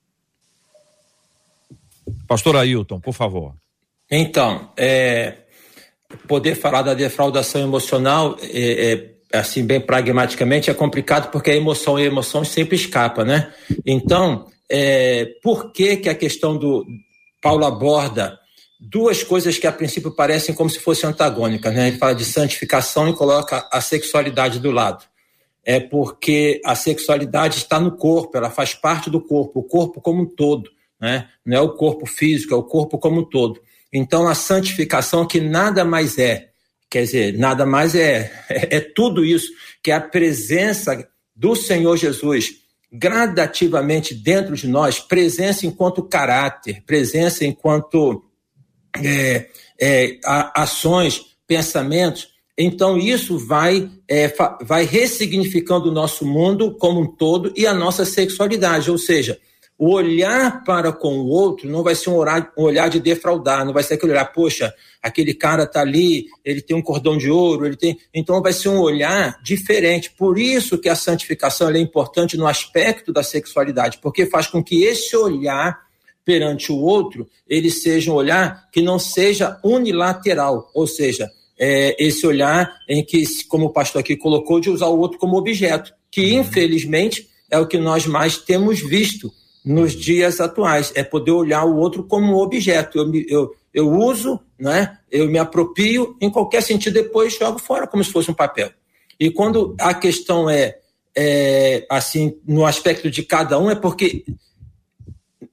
[2.27, 3.55] Pastor Ailton, por favor.
[4.11, 5.41] Então, é,
[6.27, 8.95] poder falar da defraudação emocional, é,
[9.31, 13.53] é, assim, bem pragmaticamente, é complicado porque a emoção e a emoção sempre escapa, né?
[13.85, 16.87] Então, é, por que, que a questão do
[17.43, 18.39] Paulo aborda
[18.79, 21.75] duas coisas que a princípio parecem como se fossem antagônicas.
[21.75, 21.89] Né?
[21.89, 25.05] Ele fala de santificação e coloca a sexualidade do lado.
[25.65, 30.23] É porque a sexualidade está no corpo, ela faz parte do corpo, o corpo como
[30.23, 30.71] um todo.
[31.01, 31.29] Né?
[31.45, 33.61] Não é o corpo físico, é o corpo como um todo.
[33.93, 36.49] Então a santificação que nada mais é,
[36.89, 39.49] quer dizer, nada mais é, é, é tudo isso,
[39.83, 42.57] que é a presença do Senhor Jesus
[42.91, 48.25] gradativamente dentro de nós, presença enquanto caráter, presença enquanto
[49.05, 49.49] é,
[49.81, 50.19] é,
[50.55, 52.29] ações, pensamentos.
[52.57, 54.33] Então, isso vai, é,
[54.63, 58.91] vai ressignificando o nosso mundo como um todo e a nossa sexualidade.
[58.91, 59.39] Ou seja,
[59.79, 63.65] o olhar para com o outro não vai ser um olhar, um olhar de defraudar,
[63.65, 67.31] não vai ser aquele olhar, poxa, aquele cara está ali, ele tem um cordão de
[67.31, 67.97] ouro, ele tem.
[68.13, 70.11] Então vai ser um olhar diferente.
[70.11, 74.83] Por isso que a santificação é importante no aspecto da sexualidade, porque faz com que
[74.83, 75.88] esse olhar
[76.29, 81.27] perante o outro, ele seja um olhar que não seja unilateral, ou seja,
[81.59, 85.39] é esse olhar em que, como o pastor aqui colocou, de usar o outro como
[85.39, 86.41] objeto, que uhum.
[86.41, 89.33] infelizmente é o que nós mais temos visto
[89.65, 92.99] nos dias atuais, é poder olhar o outro como objeto.
[92.99, 94.99] Eu, eu, eu uso, né?
[95.11, 98.71] eu me aproprio em qualquer sentido, depois jogo fora como se fosse um papel.
[99.19, 100.77] E quando a questão é,
[101.17, 104.27] é assim, no aspecto de cada um, é porque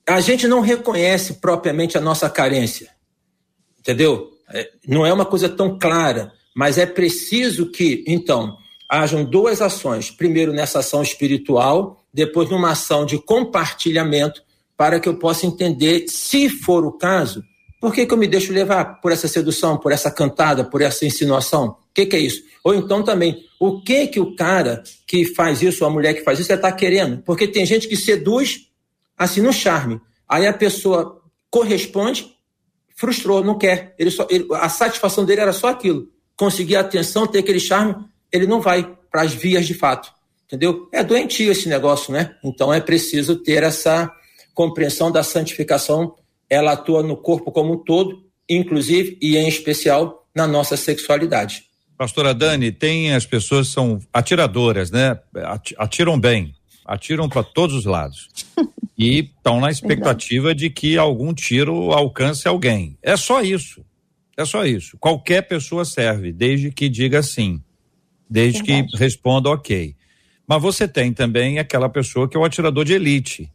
[0.07, 2.89] a gente não reconhece propriamente a nossa carência,
[3.79, 4.31] entendeu?
[4.53, 8.57] É, não é uma coisa tão clara, mas é preciso que, então,
[8.89, 10.11] hajam duas ações.
[10.11, 14.43] Primeiro, nessa ação espiritual, depois, numa ação de compartilhamento,
[14.77, 17.43] para que eu possa entender, se for o caso,
[17.81, 21.05] por que, que eu me deixo levar por essa sedução, por essa cantada, por essa
[21.05, 21.67] insinuação?
[21.69, 22.43] O que, que é isso?
[22.63, 26.23] Ou então também, o que que o cara que faz isso, ou a mulher que
[26.23, 27.21] faz isso, está querendo?
[27.23, 28.67] Porque tem gente que seduz
[29.17, 29.99] assim no charme.
[30.27, 32.27] Aí a pessoa corresponde,
[32.95, 33.95] frustrou, não quer.
[33.97, 36.07] Ele só, ele, a satisfação dele era só aquilo.
[36.35, 37.95] Conseguir a atenção, ter aquele charme,
[38.31, 40.11] ele não vai para as vias de fato.
[40.45, 40.89] Entendeu?
[40.91, 42.35] É doentio esse negócio, né?
[42.43, 44.11] Então é preciso ter essa
[44.53, 46.15] compreensão da santificação.
[46.49, 51.63] Ela atua no corpo como um todo, inclusive e em especial na nossa sexualidade.
[51.97, 55.17] Pastora Dani, tem as pessoas que são atiradoras, né?
[55.77, 56.53] Atiram bem,
[56.85, 58.27] atiram para todos os lados.
[58.97, 60.59] e estão na expectativa Verdade.
[60.59, 62.97] de que algum tiro alcance alguém.
[63.01, 63.85] É só isso.
[64.37, 64.97] É só isso.
[64.97, 67.61] Qualquer pessoa serve, desde que diga sim,
[68.29, 68.91] desde Verdade.
[68.91, 69.95] que responda ok.
[70.47, 73.51] Mas você tem também aquela pessoa que é o atirador de elite,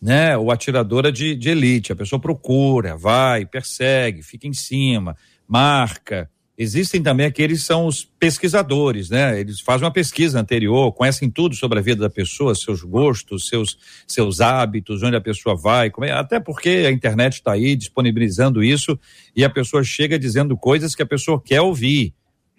[0.00, 0.36] né?
[0.36, 1.92] O atiradora de, de elite.
[1.92, 8.04] A pessoa procura, vai, persegue, fica em cima, marca, Existem também aqueles que são os
[8.04, 9.40] pesquisadores, né?
[9.40, 13.76] Eles fazem uma pesquisa anterior, conhecem tudo sobre a vida da pessoa, seus gostos, seus,
[14.06, 18.96] seus hábitos, onde a pessoa vai, é, até porque a internet está aí disponibilizando isso
[19.34, 22.14] e a pessoa chega dizendo coisas que a pessoa quer ouvir.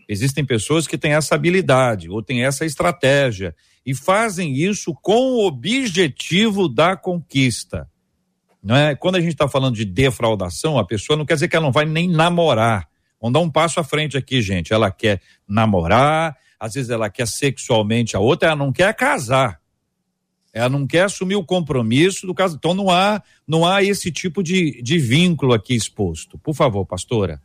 [0.09, 5.47] Existem pessoas que têm essa habilidade ou têm essa estratégia e fazem isso com o
[5.47, 7.89] objetivo da conquista.
[8.61, 8.93] Não é?
[8.93, 11.71] Quando a gente está falando de defraudação, a pessoa não quer dizer que ela não
[11.71, 12.89] vai nem namorar
[13.21, 14.73] Vamos dar um passo à frente aqui, gente.
[14.73, 19.59] Ela quer namorar, às vezes ela quer sexualmente a outra, ela não quer casar.
[20.53, 22.55] Ela não quer assumir o compromisso do caso.
[22.55, 26.37] Então não há, não há esse tipo de, de vínculo aqui exposto.
[26.37, 27.41] Por favor, pastora.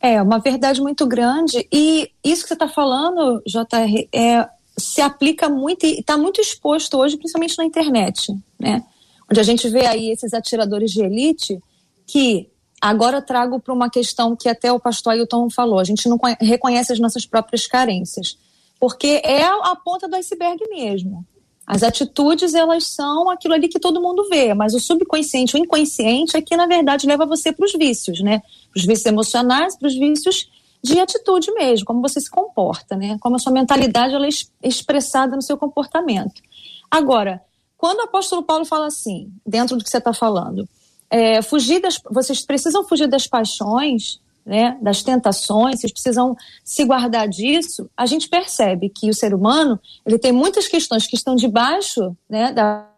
[0.00, 5.48] É uma verdade muito grande e isso que você está falando, JR, é, se aplica
[5.48, 8.84] muito e está muito exposto hoje, principalmente na internet, né?
[9.30, 11.58] Onde a gente vê aí esses atiradores de elite
[12.06, 12.48] que
[12.88, 16.92] agora trago para uma questão que até o pastor Ailton falou, a gente não reconhece
[16.92, 18.38] as nossas próprias carências,
[18.78, 21.26] porque é a ponta do iceberg mesmo.
[21.66, 26.36] As atitudes, elas são aquilo ali que todo mundo vê, mas o subconsciente, o inconsciente
[26.36, 28.38] é que, na verdade, leva você para os vícios, né?
[28.72, 30.48] Para os vícios emocionais, para os vícios
[30.80, 33.16] de atitude mesmo, como você se comporta, né?
[33.20, 34.30] Como a sua mentalidade ela é
[34.62, 36.40] expressada no seu comportamento.
[36.88, 37.42] Agora,
[37.76, 40.68] quando o apóstolo Paulo fala assim, dentro do que você está falando,
[41.10, 47.28] é, fugir das, vocês precisam fugir das paixões, né, das tentações, vocês precisam se guardar
[47.28, 52.16] disso, a gente percebe que o ser humano ele tem muitas questões que estão debaixo
[52.30, 52.88] né, da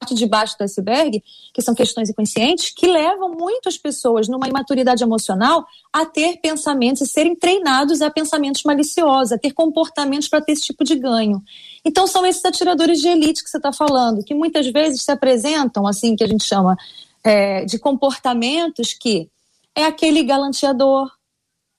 [0.00, 1.22] parte de baixo do iceberg,
[1.52, 7.06] que são questões inconscientes, que levam muitas pessoas numa imaturidade emocional a ter pensamentos e
[7.06, 11.42] serem treinados a pensamentos maliciosos, a ter comportamentos para ter esse tipo de ganho.
[11.84, 15.86] Então são esses atiradores de elite que você está falando, que muitas vezes se apresentam,
[15.86, 16.76] assim que a gente chama
[17.24, 19.28] é, de comportamentos que
[19.74, 21.10] é aquele galanteador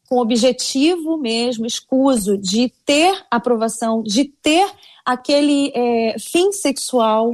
[0.07, 4.69] com objetivo mesmo, escuso, de ter aprovação, de ter
[5.05, 7.31] aquele é, fim sexual,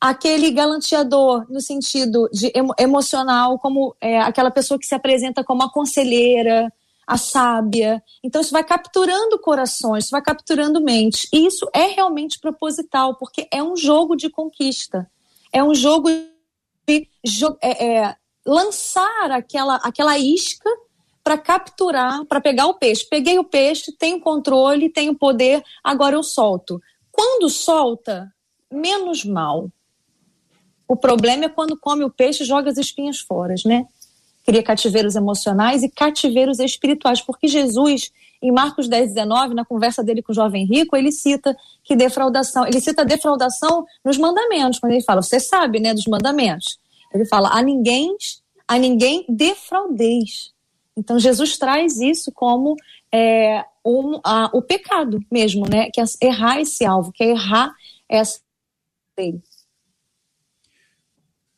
[0.00, 5.62] aquele galanteador no sentido de emo emocional, como é, aquela pessoa que se apresenta como
[5.62, 6.72] a conselheira,
[7.06, 8.02] a sábia.
[8.22, 11.28] Então isso vai capturando corações, isso vai capturando mentes.
[11.32, 15.06] E isso é realmente proposital, porque é um jogo de conquista.
[15.52, 16.08] É um jogo
[17.62, 18.16] é, é,
[18.46, 20.68] lançar aquela, aquela isca
[21.22, 23.06] para capturar, para pegar o peixe.
[23.08, 26.80] Peguei o peixe, tenho controle, tenho poder, agora eu solto.
[27.10, 28.30] Quando solta,
[28.70, 29.70] menos mal.
[30.86, 33.86] O problema é quando come o peixe e joga as espinhas fora, né?
[34.44, 38.12] Cria cativeiros emocionais e cativeiros espirituais, porque Jesus,
[38.44, 42.66] em Marcos 10, 19, na conversa dele com o jovem rico, ele cita que defraudação,
[42.66, 46.78] ele cita defraudação nos mandamentos, quando ele fala, você sabe, né, dos mandamentos.
[47.12, 48.14] Ele fala: a ninguém,
[48.68, 50.52] a ninguém defraudeis.
[50.96, 52.76] Então Jesus traz isso como
[53.10, 55.90] é, um, a, o pecado mesmo, né?
[55.90, 57.72] Que é errar esse alvo, que é errar
[58.08, 58.40] essa
[59.16, 59.40] lei.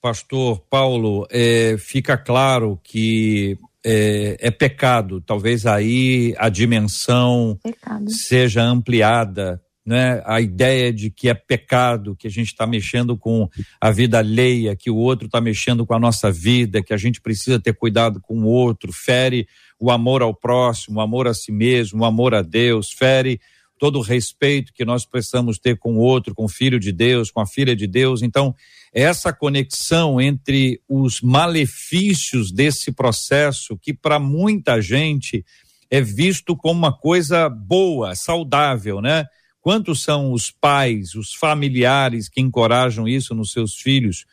[0.00, 3.58] Pastor Paulo, é, fica claro que
[3.88, 5.20] é, é, pecado.
[5.20, 8.10] Talvez aí a dimensão pecado.
[8.10, 13.48] seja ampliada né, a ideia de que é pecado, que a gente está mexendo com
[13.80, 17.20] a vida alheia, que o outro está mexendo com a nossa vida, que a gente
[17.20, 19.46] precisa ter cuidado com o outro, fere
[19.78, 23.40] o amor ao próximo, o amor a si mesmo, o amor a Deus, fere
[23.78, 27.30] todo o respeito que nós precisamos ter com o outro, com o filho de Deus,
[27.30, 28.22] com a filha de Deus.
[28.22, 28.54] Então,
[28.92, 35.44] essa conexão entre os malefícios desse processo, que para muita gente
[35.90, 39.26] é visto como uma coisa boa, saudável, né?
[39.60, 44.24] Quantos são os pais, os familiares que encorajam isso nos seus filhos?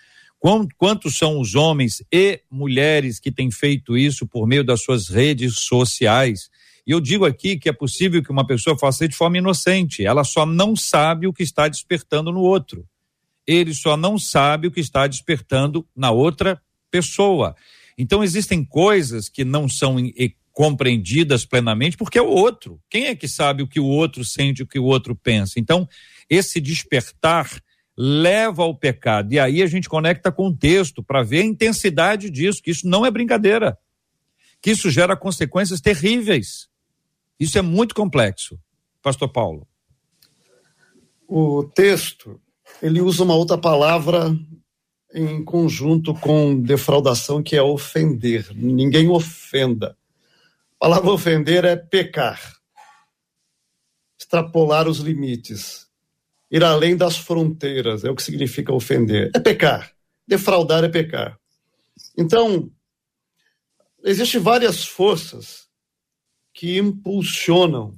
[0.78, 5.56] Quantos são os homens e mulheres que têm feito isso por meio das suas redes
[5.60, 6.50] sociais?
[6.86, 10.24] E eu digo aqui que é possível que uma pessoa faça de forma inocente, ela
[10.24, 12.86] só não sabe o que está despertando no outro.
[13.46, 16.62] Ele só não sabe o que está despertando na outra
[16.92, 17.56] pessoa.
[17.98, 19.98] Então existem coisas que não são
[20.52, 22.80] compreendidas plenamente, porque é o outro.
[22.90, 25.60] Quem é que sabe o que o outro sente, o que o outro pensa?
[25.60, 25.90] Então,
[26.30, 27.50] esse despertar
[27.98, 29.34] leva ao pecado.
[29.34, 32.88] E aí a gente conecta com o texto para ver a intensidade disso, que isso
[32.88, 33.78] não é brincadeira.
[34.62, 36.70] Que isso gera consequências terríveis.
[37.44, 38.60] Isso é muito complexo.
[39.02, 39.68] Pastor Paulo.
[41.28, 42.40] O texto,
[42.82, 44.36] ele usa uma outra palavra
[45.14, 48.48] em conjunto com defraudação, que é ofender.
[48.56, 49.96] Ninguém ofenda
[50.84, 52.58] palavra ofender é pecar,
[54.20, 55.88] extrapolar os limites,
[56.52, 59.32] ir além das fronteiras, é o que significa ofender.
[59.34, 59.94] É pecar.
[60.28, 61.40] Defraudar é pecar.
[62.18, 62.70] Então,
[64.04, 65.63] existem várias forças
[66.54, 67.98] que impulsionam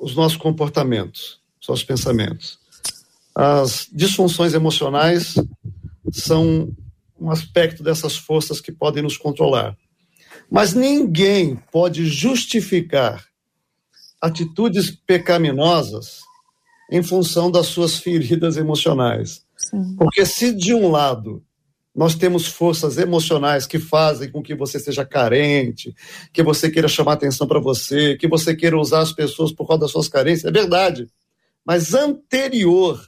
[0.00, 2.58] os nossos comportamentos, os nossos pensamentos.
[3.34, 5.34] As disfunções emocionais
[6.12, 6.74] são
[7.20, 9.76] um aspecto dessas forças que podem nos controlar.
[10.50, 13.24] Mas ninguém pode justificar
[14.20, 16.20] atitudes pecaminosas
[16.90, 19.44] em função das suas feridas emocionais.
[19.56, 19.94] Sim.
[19.96, 21.44] Porque se de um lado
[21.98, 25.92] nós temos forças emocionais que fazem com que você seja carente,
[26.32, 29.80] que você queira chamar atenção para você, que você queira usar as pessoas por causa
[29.80, 31.08] das suas carências, é verdade.
[31.66, 33.04] Mas anterior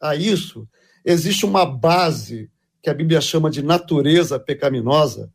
[0.00, 0.66] a isso,
[1.04, 2.48] existe uma base
[2.82, 5.30] que a Bíblia chama de natureza pecaminosa,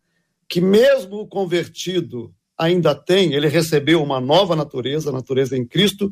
[0.50, 6.10] que mesmo o convertido ainda tem, ele recebeu uma nova natureza, a natureza em Cristo,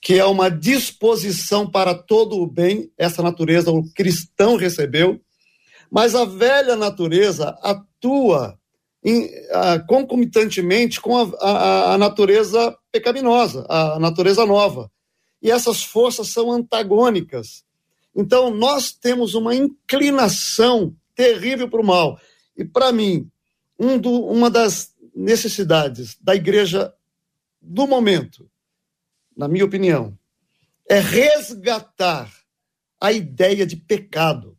[0.00, 5.20] que é uma disposição para todo o bem, essa natureza o cristão recebeu,
[5.90, 8.58] mas a velha natureza atua
[9.02, 9.30] em,
[9.86, 14.90] concomitantemente com a, a, a natureza pecaminosa, a natureza nova.
[15.42, 17.64] E essas forças são antagônicas.
[18.14, 22.20] Então, nós temos uma inclinação terrível para o mal.
[22.56, 23.30] E, para mim,
[23.78, 26.92] um do, uma das necessidades da igreja
[27.60, 28.50] do momento,
[29.36, 30.16] na minha opinião,
[30.88, 32.30] é resgatar
[33.00, 34.56] a ideia de pecado.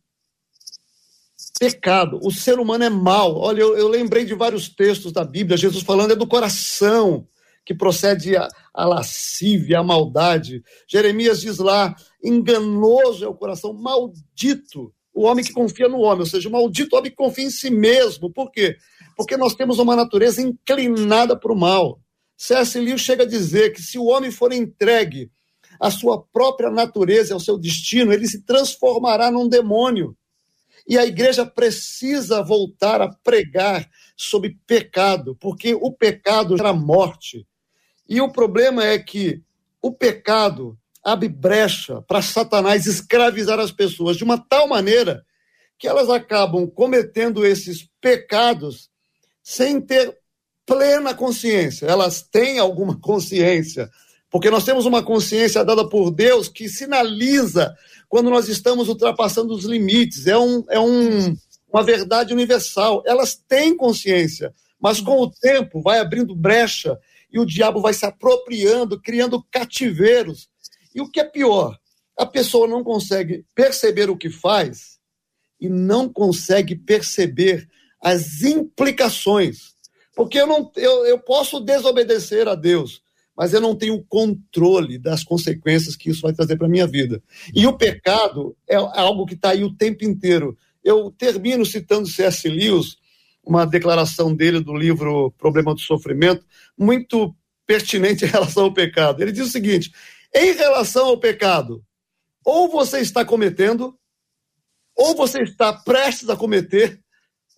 [1.62, 2.18] Pecado.
[2.24, 3.36] O ser humano é mau.
[3.36, 7.24] Olha, eu, eu lembrei de vários textos da Bíblia, Jesus falando é do coração
[7.64, 10.60] que procede a, a lascívia, a maldade.
[10.88, 16.26] Jeremias diz lá: enganoso é o coração, maldito o homem que confia no homem, ou
[16.26, 18.32] seja, o maldito homem que confia em si mesmo.
[18.32, 18.76] Por quê?
[19.16, 22.00] Porque nós temos uma natureza inclinada para o mal.
[22.36, 22.80] C.S.
[22.80, 25.30] Lewis chega a dizer que se o homem for entregue
[25.78, 30.16] à sua própria natureza, ao seu destino, ele se transformará num demônio.
[30.86, 37.46] E a igreja precisa voltar a pregar sobre pecado, porque o pecado era morte.
[38.08, 39.42] E o problema é que
[39.80, 45.24] o pecado abre brecha para Satanás escravizar as pessoas de uma tal maneira
[45.78, 48.88] que elas acabam cometendo esses pecados
[49.42, 50.16] sem ter
[50.64, 51.86] plena consciência.
[51.86, 53.90] Elas têm alguma consciência,
[54.30, 57.74] porque nós temos uma consciência dada por Deus que sinaliza
[58.12, 60.26] quando nós estamos ultrapassando os limites.
[60.26, 61.34] É, um, é um,
[61.72, 63.02] uma verdade universal.
[63.06, 66.98] Elas têm consciência, mas com o tempo vai abrindo brecha
[67.32, 70.50] e o diabo vai se apropriando, criando cativeiros.
[70.94, 71.78] E o que é pior,
[72.14, 74.98] a pessoa não consegue perceber o que faz
[75.58, 77.66] e não consegue perceber
[77.98, 79.72] as implicações.
[80.14, 83.01] Porque eu, não, eu, eu posso desobedecer a Deus,
[83.36, 87.22] mas eu não tenho controle das consequências que isso vai trazer para a minha vida.
[87.54, 90.56] E o pecado é algo que está aí o tempo inteiro.
[90.84, 92.48] Eu termino citando C.S.
[92.48, 92.96] Lewis,
[93.44, 96.44] uma declaração dele do livro Problema do Sofrimento,
[96.78, 97.34] muito
[97.66, 99.22] pertinente em relação ao pecado.
[99.22, 99.90] Ele diz o seguinte:
[100.34, 101.82] em relação ao pecado,
[102.44, 103.96] ou você está cometendo,
[104.96, 107.01] ou você está prestes a cometer,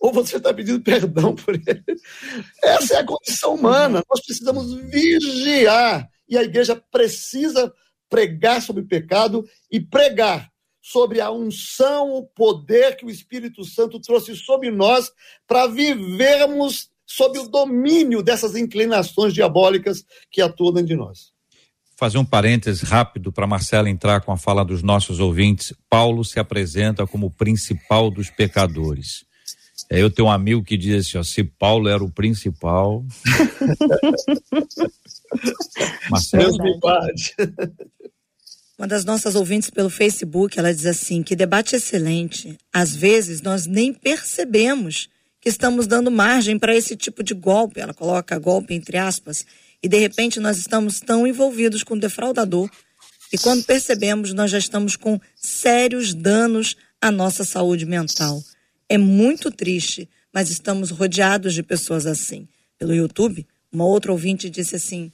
[0.05, 1.83] ou você está pedindo perdão por ele.
[2.63, 4.03] Essa é a condição humana.
[4.07, 6.07] Nós precisamos vigiar.
[6.29, 7.73] E a igreja precisa
[8.09, 10.49] pregar sobre pecado e pregar
[10.81, 15.11] sobre a unção, o poder que o Espírito Santo trouxe sobre nós
[15.47, 21.33] para vivermos sob o domínio dessas inclinações diabólicas que atuam dentro de nós.
[21.97, 25.73] Fazer um parênteses rápido para Marcela entrar com a fala dos nossos ouvintes.
[25.89, 29.25] Paulo se apresenta como o principal dos pecadores.
[29.89, 33.05] É, eu tenho um amigo que diz assim: ó, se Paulo era o principal.
[36.09, 36.57] Marcelo.
[38.77, 42.57] Uma das nossas ouvintes pelo Facebook, ela diz assim: que debate excelente.
[42.73, 45.09] Às vezes nós nem percebemos
[45.39, 47.79] que estamos dando margem para esse tipo de golpe.
[47.79, 49.45] Ela coloca golpe entre aspas.
[49.83, 52.69] E de repente nós estamos tão envolvidos com o defraudador
[53.31, 58.41] e quando percebemos nós já estamos com sérios danos à nossa saúde mental.
[58.87, 62.47] É muito triste, mas estamos rodeados de pessoas assim.
[62.77, 65.11] Pelo YouTube, uma outra ouvinte disse assim: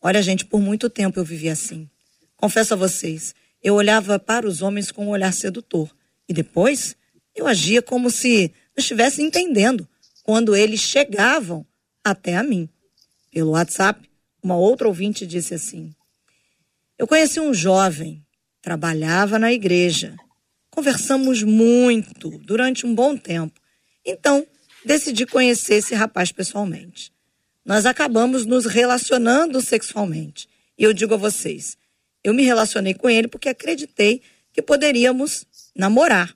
[0.00, 1.88] Olha, gente, por muito tempo eu vivi assim.
[2.36, 5.90] Confesso a vocês, eu olhava para os homens com um olhar sedutor.
[6.28, 6.94] E depois,
[7.34, 9.88] eu agia como se não estivesse entendendo
[10.22, 11.66] quando eles chegavam
[12.04, 12.68] até a mim.
[13.30, 14.08] Pelo WhatsApp,
[14.42, 15.92] uma outra ouvinte disse assim:
[16.96, 18.24] Eu conheci um jovem,
[18.62, 20.16] trabalhava na igreja.
[20.78, 23.60] Conversamos muito durante um bom tempo.
[24.06, 24.46] Então,
[24.84, 27.12] decidi conhecer esse rapaz pessoalmente.
[27.64, 30.48] Nós acabamos nos relacionando sexualmente.
[30.78, 31.76] E eu digo a vocês,
[32.22, 34.22] eu me relacionei com ele porque acreditei
[34.52, 36.28] que poderíamos namorar.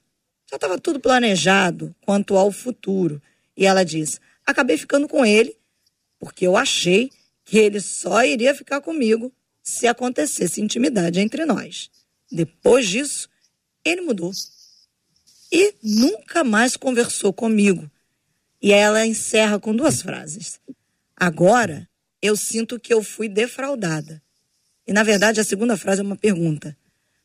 [0.50, 3.22] Já estava tudo planejado quanto ao futuro.
[3.56, 5.56] E ela diz: acabei ficando com ele
[6.18, 7.12] porque eu achei
[7.44, 9.32] que ele só iria ficar comigo
[9.62, 11.88] se acontecesse intimidade entre nós.
[12.28, 13.30] Depois disso,
[13.84, 14.32] ele mudou.
[15.50, 17.90] E nunca mais conversou comigo.
[18.60, 20.60] E ela encerra com duas frases.
[21.16, 21.88] Agora
[22.20, 24.22] eu sinto que eu fui defraudada.
[24.86, 26.76] E, na verdade, a segunda frase é uma pergunta.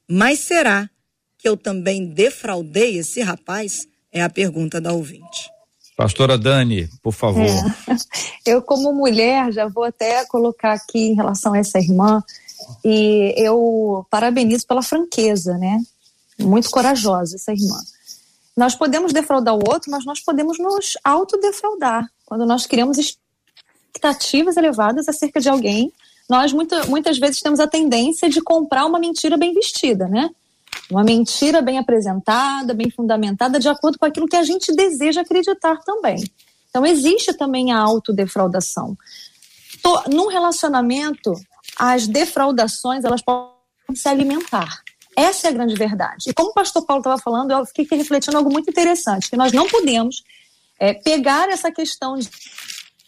[0.08, 0.90] Mas será
[1.38, 3.88] que eu também defraudei esse rapaz?
[4.12, 5.50] É a pergunta da ouvinte.
[5.96, 7.46] Pastora Dani, por favor.
[7.46, 7.98] É.
[8.46, 12.24] Eu, como mulher, já vou até colocar aqui em relação a essa irmã,
[12.84, 15.78] e eu parabenizo pela franqueza, né?
[16.40, 17.80] Muito corajosa essa irmã.
[18.56, 22.10] Nós podemos defraudar o outro, mas nós podemos nos autodefraudar.
[22.26, 25.94] Quando nós criamos expectativas elevadas acerca de alguém,
[26.30, 30.30] nós muita, muitas vezes temos a tendência de comprar uma mentira bem vestida, né?
[30.90, 35.78] Uma mentira bem apresentada, bem fundamentada, de acordo com aquilo que a gente deseja acreditar
[35.84, 36.24] também.
[36.70, 38.98] Então, existe também a autodefraudação.
[39.82, 41.34] Tô, num relacionamento,
[41.78, 44.84] as defraudações, elas podem se alimentar.
[45.18, 46.30] Essa é a grande verdade.
[46.30, 49.52] E como o pastor Paulo estava falando, eu fiquei refletindo algo muito interessante, que nós
[49.52, 50.24] não podemos
[50.80, 52.30] é, pegar essa questão de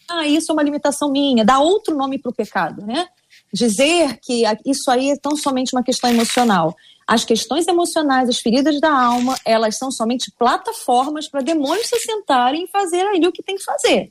[0.08, 3.06] ah, isso é uma limitação minha, dar outro nome para o pecado, né?
[3.52, 6.76] Dizer que isso aí é tão somente uma questão emocional.
[7.06, 12.64] As questões emocionais, as feridas da alma, elas são somente plataformas para demônios se sentarem
[12.64, 14.10] e fazer ali o que tem que fazer,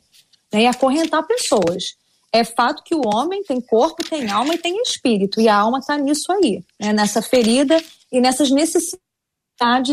[0.54, 0.62] né?
[0.62, 1.99] E acorrentar pessoas.
[2.32, 5.80] É fato que o homem tem corpo, tem alma e tem espírito, e a alma
[5.80, 6.94] está nisso aí, né?
[6.94, 9.00] nessa ferida e nessas necessidades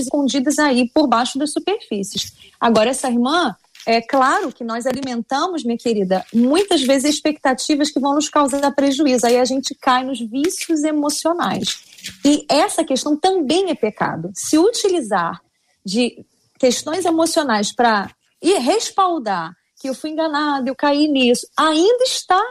[0.05, 2.35] escondidas aí por baixo das superfícies.
[2.61, 3.57] Agora, essa irmã,
[3.87, 9.27] é claro que nós alimentamos, minha querida, muitas vezes expectativas que vão nos causar prejuízo.
[9.27, 11.85] Aí a gente cai nos vícios emocionais.
[12.25, 14.31] E essa questão também é pecado.
[14.35, 15.41] Se utilizar
[15.85, 16.25] de
[16.59, 18.11] questões emocionais para
[18.43, 19.55] respaldar
[19.87, 22.43] eu fui enganado, eu caí nisso, ainda está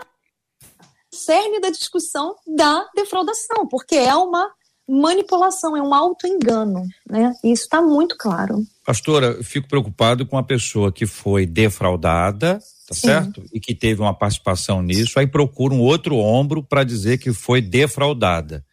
[1.12, 4.52] cerne da discussão da defraudação, porque é uma
[4.88, 7.34] manipulação, é um auto-engano, né?
[7.44, 8.64] Isso está muito claro.
[8.86, 13.08] Pastora, eu fico preocupado com a pessoa que foi defraudada, tá Sim.
[13.08, 13.44] certo?
[13.52, 17.62] E que teve uma participação nisso, aí procura um outro ombro para dizer que foi
[17.62, 18.64] defraudada.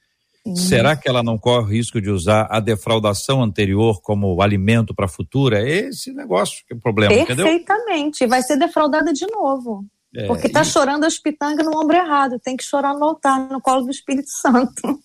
[0.57, 5.05] Será que ela não corre o risco de usar a defraudação anterior como alimento para
[5.05, 5.63] a futura?
[5.63, 8.17] É esse negócio que é o problema, Perfeitamente.
[8.17, 8.29] Entendeu?
[8.29, 9.85] Vai ser defraudada de novo.
[10.15, 10.65] É, porque está e...
[10.65, 12.41] chorando as pitangas no ombro errado.
[12.41, 15.01] Tem que chorar no altar, no colo do Espírito Santo.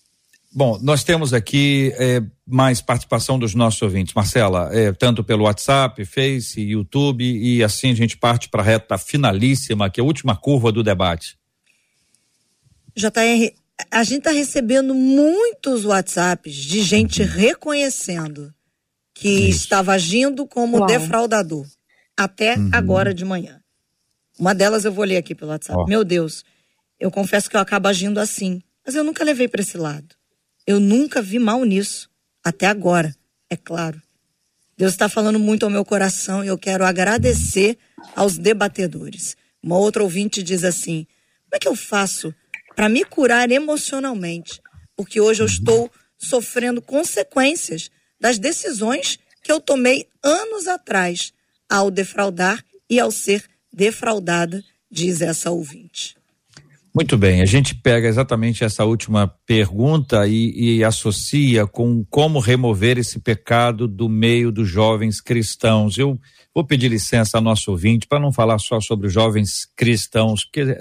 [0.52, 4.14] Bom, nós temos aqui é, mais participação dos nossos ouvintes.
[4.14, 8.98] Marcela, é, tanto pelo WhatsApp, Face, YouTube, e assim a gente parte para a reta
[8.98, 11.38] finalíssima, que é a última curva do debate.
[12.96, 13.52] JR,
[13.90, 17.28] a gente está recebendo muitos WhatsApps de gente uhum.
[17.28, 18.52] reconhecendo
[19.14, 19.64] que Isso.
[19.64, 20.86] estava agindo como Uau.
[20.86, 21.66] defraudador
[22.16, 22.70] até uhum.
[22.72, 23.60] agora de manhã.
[24.38, 25.80] Uma delas eu vou ler aqui pelo WhatsApp.
[25.80, 25.86] Oh.
[25.86, 26.44] Meu Deus,
[26.98, 30.14] eu confesso que eu acabo agindo assim, mas eu nunca levei para esse lado.
[30.66, 32.10] Eu nunca vi mal nisso,
[32.44, 33.14] até agora,
[33.48, 34.00] é claro.
[34.76, 37.76] Deus está falando muito ao meu coração e eu quero agradecer
[38.14, 39.36] aos debatedores.
[39.62, 41.06] Uma outra ouvinte diz assim:
[41.44, 42.32] como é que eu faço
[42.78, 44.60] para me curar emocionalmente,
[44.96, 45.52] porque hoje eu uhum.
[45.52, 51.32] estou sofrendo consequências das decisões que eu tomei anos atrás
[51.68, 56.16] ao defraudar e ao ser defraudada, diz essa ouvinte.
[56.94, 62.96] Muito bem, a gente pega exatamente essa última pergunta e, e, associa com como remover
[62.96, 65.98] esse pecado do meio dos jovens cristãos.
[65.98, 66.16] Eu
[66.54, 70.76] vou pedir licença ao nosso ouvinte para não falar só sobre os jovens cristãos, porque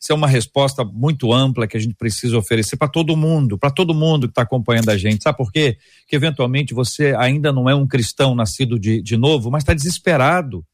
[0.00, 3.70] isso é uma resposta muito ampla que a gente precisa oferecer para todo mundo, para
[3.70, 5.22] todo mundo que está acompanhando a gente.
[5.22, 5.76] Sabe por quê?
[6.08, 10.64] Que eventualmente você ainda não é um cristão nascido de, de novo, mas está desesperado.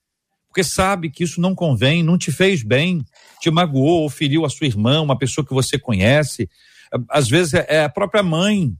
[0.47, 3.05] Porque sabe que isso não convém, não te fez bem,
[3.41, 6.49] te magoou ou feriu a sua irmã, uma pessoa que você conhece.
[7.11, 8.77] Às vezes é, é a própria mãe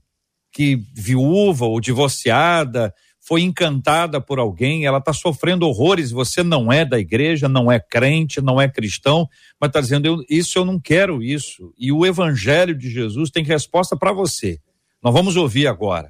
[0.49, 2.93] que viúva ou divorciada
[3.27, 7.77] foi encantada por alguém, ela está sofrendo horrores, você não é da igreja, não é
[7.77, 9.27] crente, não é cristão,
[9.59, 11.73] mas está dizendo, eu, isso eu não quero isso.
[11.77, 14.59] E o evangelho de Jesus tem resposta para você.
[15.03, 16.09] Nós vamos ouvir agora,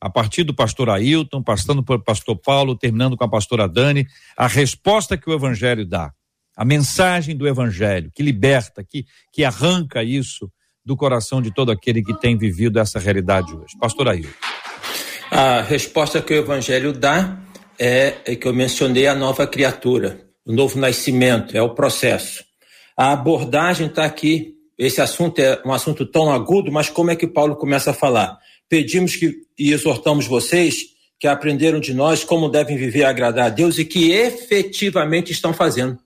[0.00, 4.06] a partir do pastor Ailton, passando pelo pastor Paulo, terminando com a pastora Dani,
[4.36, 6.12] a resposta que o evangelho dá,
[6.56, 10.48] a mensagem do evangelho que liberta, que, que arranca isso
[10.84, 13.76] do coração de todo aquele que tem vivido essa realidade hoje.
[13.80, 14.51] Pastor Ailton.
[15.34, 17.38] A resposta que o Evangelho dá
[17.78, 22.44] é, é que eu mencionei a nova criatura, o novo nascimento, é o processo.
[22.94, 24.52] A abordagem está aqui.
[24.76, 28.38] Esse assunto é um assunto tão agudo, mas como é que Paulo começa a falar?
[28.68, 33.48] Pedimos que e exortamos vocês que aprenderam de nós como devem viver e agradar a
[33.48, 35.98] Deus e que efetivamente estão fazendo.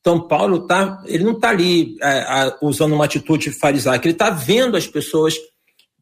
[0.00, 4.76] Então Paulo tá, ele não está ali é, usando uma atitude farisaica, ele está vendo
[4.76, 5.36] as pessoas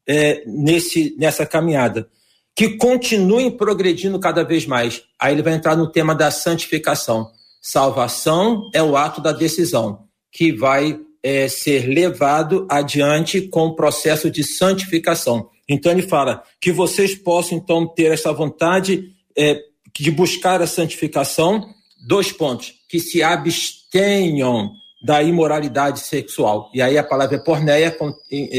[0.09, 2.09] é, nesse nessa caminhada
[2.57, 5.03] que continuem progredindo cada vez mais.
[5.21, 7.31] Aí ele vai entrar no tema da santificação.
[7.61, 14.31] Salvação é o ato da decisão, que vai é, ser levado adiante com o processo
[14.31, 15.51] de santificação.
[15.69, 19.61] Então ele fala que vocês possam então ter essa vontade é,
[19.95, 21.69] de buscar a santificação.
[22.07, 24.73] Dois pontos: que se abstenham
[25.05, 26.71] da imoralidade sexual.
[26.73, 27.95] E aí a palavra porneia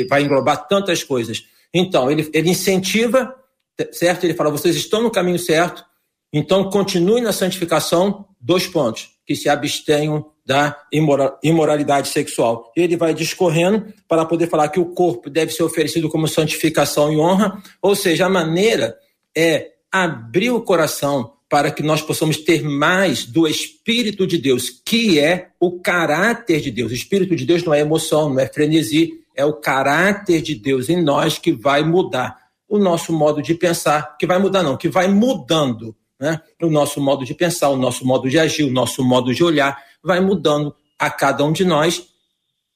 [0.07, 1.43] vai englobar tantas coisas.
[1.73, 3.33] Então ele, ele incentiva
[3.91, 4.23] certo?
[4.23, 5.84] Ele fala: vocês estão no caminho certo,
[6.32, 8.25] então continue na santificação.
[8.39, 10.78] Dois pontos: que se abstenham da
[11.43, 12.71] imoralidade sexual.
[12.73, 17.17] Ele vai discorrendo para poder falar que o corpo deve ser oferecido como santificação e
[17.17, 18.97] honra, ou seja, a maneira
[19.36, 25.19] é abrir o coração para que nós possamos ter mais do Espírito de Deus, que
[25.19, 26.91] é o caráter de Deus.
[26.91, 30.89] O Espírito de Deus não é emoção, não é frenesi, é o caráter de Deus
[30.89, 34.89] em nós que vai mudar o nosso modo de pensar, que vai mudar não, que
[34.89, 36.41] vai mudando, né?
[36.61, 39.78] O nosso modo de pensar, o nosso modo de agir, o nosso modo de olhar,
[40.03, 42.07] vai mudando a cada um de nós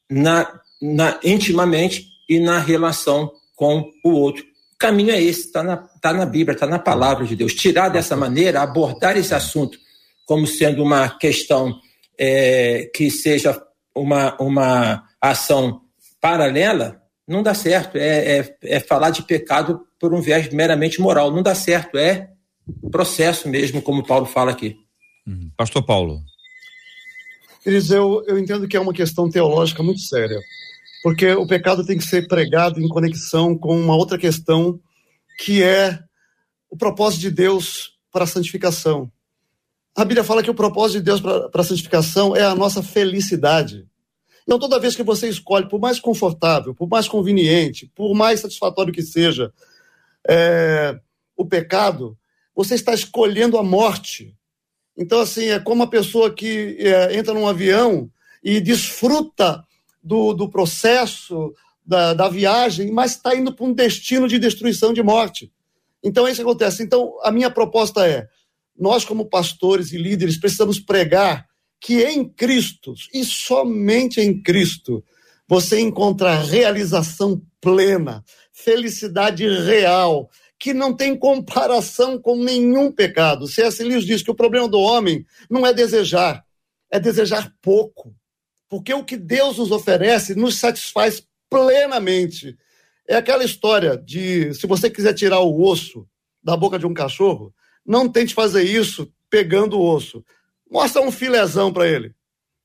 [0.09, 6.11] na, na intimamente e na relação com o outro caminho é esse, está na, tá
[6.11, 7.53] na Bíblia, está na palavra de Deus.
[7.53, 9.77] Tirar dessa maneira, abordar esse assunto
[10.25, 11.79] como sendo uma questão
[12.17, 13.61] é, que seja
[13.95, 15.81] uma, uma ação
[16.19, 17.00] paralela,
[17.31, 17.97] não dá certo.
[17.97, 21.31] É, é, é, falar de pecado por um viés meramente moral.
[21.31, 21.97] Não dá certo.
[21.97, 22.29] É
[22.91, 24.77] processo mesmo, como Paulo fala aqui.
[25.25, 25.49] Uhum.
[25.57, 26.21] Pastor Paulo.
[27.63, 30.39] Queridos, eu, eu entendo que é uma questão teológica muito séria
[31.01, 34.79] porque o pecado tem que ser pregado em conexão com uma outra questão,
[35.39, 35.99] que é
[36.69, 39.11] o propósito de Deus para a santificação.
[39.95, 43.87] A Bíblia fala que o propósito de Deus para a santificação é a nossa felicidade.
[44.51, 48.91] Então, toda vez que você escolhe, por mais confortável, por mais conveniente, por mais satisfatório
[48.91, 49.49] que seja,
[50.27, 50.99] é,
[51.37, 52.17] o pecado,
[52.53, 54.35] você está escolhendo a morte.
[54.97, 58.11] Então, assim, é como a pessoa que é, entra num avião
[58.43, 59.63] e desfruta
[60.03, 65.01] do, do processo, da, da viagem, mas está indo para um destino de destruição, de
[65.01, 65.49] morte.
[66.03, 66.83] Então, é isso que acontece.
[66.83, 68.27] Então, a minha proposta é:
[68.77, 71.47] nós, como pastores e líderes, precisamos pregar
[71.81, 75.03] que em Cristo, e somente em Cristo,
[75.47, 78.23] você encontra realização plena,
[78.53, 83.47] felicidade real, que não tem comparação com nenhum pecado.
[83.47, 83.83] C.S.
[83.83, 86.45] Lewis diz que o problema do homem não é desejar,
[86.89, 88.15] é desejar pouco
[88.71, 92.57] porque o que Deus nos oferece nos satisfaz plenamente.
[93.05, 96.07] É aquela história de se você quiser tirar o osso
[96.41, 97.53] da boca de um cachorro,
[97.85, 100.23] não tente fazer isso pegando o osso.
[100.71, 102.15] Mostra um filezão para ele.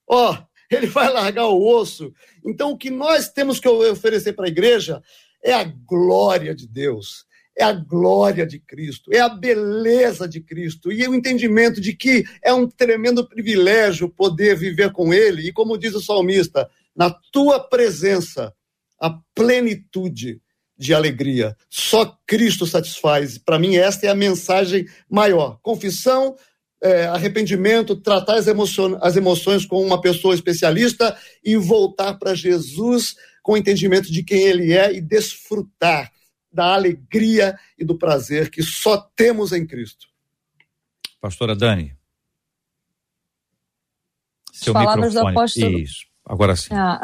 [0.09, 2.12] Ó, oh, ele vai largar o osso.
[2.44, 5.02] Então, o que nós temos que oferecer para a igreja
[5.42, 7.26] é a glória de Deus
[7.57, 12.24] é a glória de Cristo, é a beleza de Cristo e o entendimento de que
[12.42, 15.48] é um tremendo privilégio poder viver com Ele.
[15.48, 18.52] E como diz o salmista, na tua presença,
[19.00, 20.40] a plenitude
[20.78, 21.57] de alegria.
[21.70, 23.38] Só Cristo satisfaz.
[23.38, 25.59] Para mim, esta é a mensagem maior.
[25.62, 26.36] Confissão,
[26.83, 33.16] é, arrependimento, tratar as, emocion as emoções com uma pessoa especialista e voltar para Jesus
[33.43, 36.12] com o entendimento de quem Ele é e desfrutar
[36.53, 40.07] da alegria e do prazer que só temos em Cristo.
[41.20, 41.95] Pastora Dani.
[44.53, 45.35] Seu as palavras microfone.
[45.35, 45.79] do apóstolo.
[45.79, 46.07] Isso.
[46.24, 46.68] Agora sim.
[46.72, 47.01] Ah.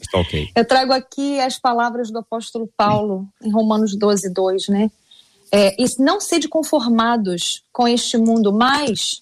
[0.00, 0.48] Está ok.
[0.56, 4.90] Eu trago aqui as palavras do apóstolo Paulo em Romanos 12, 2, né?
[5.52, 9.20] É, e não sede conformados com este mundo, mas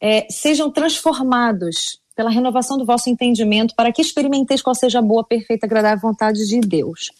[0.00, 5.24] é, sejam transformados pela renovação do vosso entendimento, para que experimenteis qual seja a boa,
[5.24, 7.10] perfeita, agradável vontade de Deus.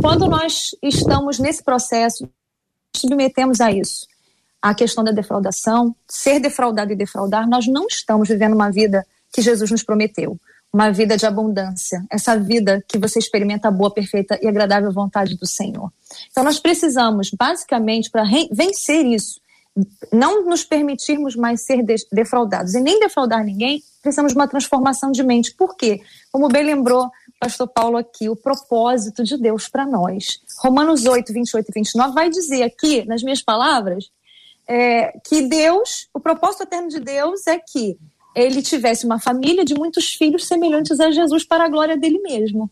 [0.00, 2.28] Quando nós estamos nesse processo,
[2.94, 4.06] submetemos a isso
[4.64, 9.42] a questão da defraudação, ser defraudado e defraudar, nós não estamos vivendo uma vida que
[9.42, 10.40] Jesus nos prometeu,
[10.74, 15.36] uma vida de abundância, essa vida que você experimenta a boa, perfeita e agradável vontade
[15.36, 15.92] do Senhor.
[16.32, 19.40] Então nós precisamos, basicamente, para vencer isso,
[20.12, 25.22] não nos permitirmos mais ser defraudados e nem defraudar ninguém, precisamos de uma transformação de
[25.22, 25.54] mente.
[25.54, 26.00] Por quê?
[26.32, 30.40] Como bem lembrou o pastor Paulo aqui, o propósito de Deus para nós.
[30.58, 34.10] Romanos 8, 28 e 29 vai dizer aqui, nas minhas palavras,
[34.66, 37.96] é, que Deus, o propósito eterno de Deus é que
[38.34, 42.70] ele tivesse uma família de muitos filhos semelhantes a Jesus para a glória dele mesmo.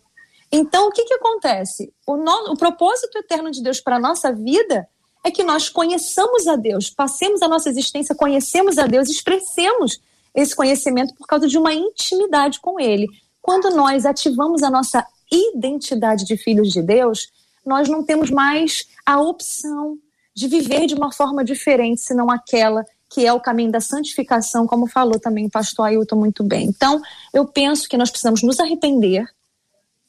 [0.50, 1.92] Então, o que, que acontece?
[2.06, 4.86] O, no, o propósito eterno de Deus para a nossa vida
[5.24, 10.00] é que nós conheçamos a Deus, passemos a nossa existência, conhecemos a Deus, expressemos
[10.34, 13.06] esse conhecimento por causa de uma intimidade com Ele.
[13.40, 17.28] Quando nós ativamos a nossa identidade de filhos de Deus,
[17.64, 19.96] nós não temos mais a opção
[20.34, 24.86] de viver de uma forma diferente, senão aquela que é o caminho da santificação, como
[24.86, 26.66] falou também o pastor Ailton muito bem.
[26.66, 27.00] Então,
[27.32, 29.26] eu penso que nós precisamos nos arrepender,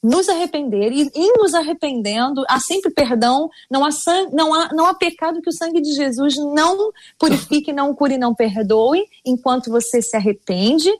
[0.02, 3.90] nos arrepender e em nos arrependendo há sempre perdão, não há,
[4.32, 8.34] não há, não há pecado que o sangue de Jesus não purifique, não cure, não
[8.34, 10.90] perdoe, enquanto você se arrepende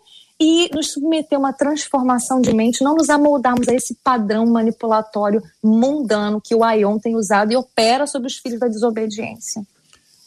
[0.40, 5.42] e nos submeter a uma transformação de mente, não nos amoldarmos a esse padrão manipulatório
[5.62, 9.62] mundano que o Aion tem usado e opera sobre os filhos da desobediência.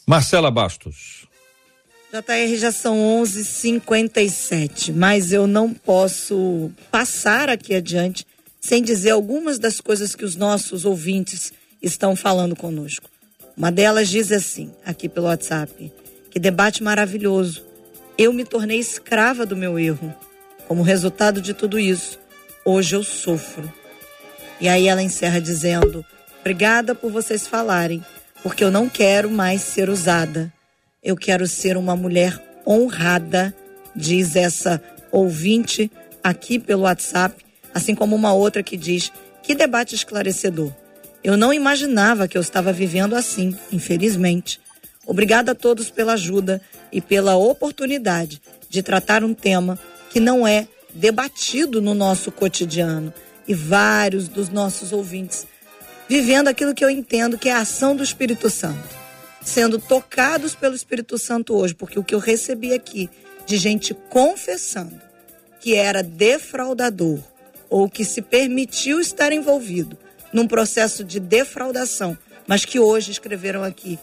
[0.07, 1.16] Marcela Bastos.
[2.11, 8.25] JR já são 11:57, mas eu não posso passar aqui adiante
[8.61, 11.51] sem dizer algumas das coisas que os nossos ouvintes
[11.81, 13.09] estão falando conosco.
[13.57, 15.91] Uma delas diz assim, aqui pelo WhatsApp:
[16.29, 17.65] que debate maravilhoso.
[18.17, 20.13] Eu me tornei escrava do meu erro.
[20.65, 22.19] Como resultado de tudo isso,
[22.63, 23.71] hoje eu sofro.
[24.61, 26.05] E aí ela encerra dizendo:
[26.39, 28.03] Obrigada por vocês falarem,
[28.41, 30.53] porque eu não quero mais ser usada.
[31.03, 33.55] Eu quero ser uma mulher honrada,
[33.95, 34.81] diz essa
[35.11, 35.91] ouvinte
[36.23, 37.35] aqui pelo WhatsApp,
[37.73, 39.11] assim como uma outra que diz:
[39.43, 40.71] Que debate esclarecedor.
[41.23, 44.59] Eu não imaginava que eu estava vivendo assim, infelizmente.
[45.05, 49.79] Obrigada a todos pela ajuda e pela oportunidade de tratar um tema
[50.09, 53.13] que não é debatido no nosso cotidiano.
[53.47, 55.47] E vários dos nossos ouvintes
[56.07, 58.95] vivendo aquilo que eu entendo que é a ação do Espírito Santo,
[59.47, 63.09] sendo tocados pelo Espírito Santo hoje, porque o que eu recebi aqui
[63.45, 65.01] de gente confessando
[65.61, 67.19] que era defraudador
[67.69, 69.97] ou que se permitiu estar envolvido
[70.33, 73.97] num processo de defraudação, mas que hoje escreveram aqui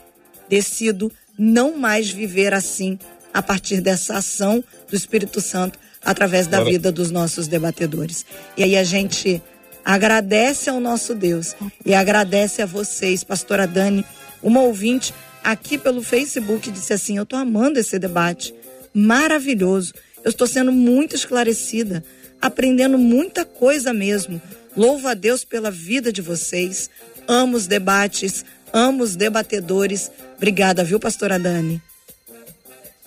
[0.48, 2.98] decido não mais viver assim
[3.32, 8.24] a partir dessa ação do Espírito Santo através da vida dos nossos debatedores.
[8.56, 9.42] E aí a gente
[9.84, 14.04] agradece ao nosso Deus e agradece a vocês, pastora Dani,
[14.42, 15.12] uma ouvinte
[15.44, 18.54] aqui pelo Facebook disse assim: "Eu tô amando esse debate,
[18.92, 19.92] maravilhoso.
[20.24, 22.02] Eu estou sendo muito esclarecida,
[22.40, 24.40] aprendendo muita coisa mesmo.
[24.76, 26.88] Louvo a Deus pela vida de vocês.
[27.28, 30.10] Amo os debates, amo os debatedores.
[30.36, 31.80] Obrigada, viu, pastora Dani?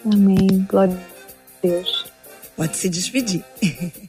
[0.06, 0.66] Amém.
[0.70, 2.06] Glória a Deus.
[2.56, 3.44] Pode se despedir.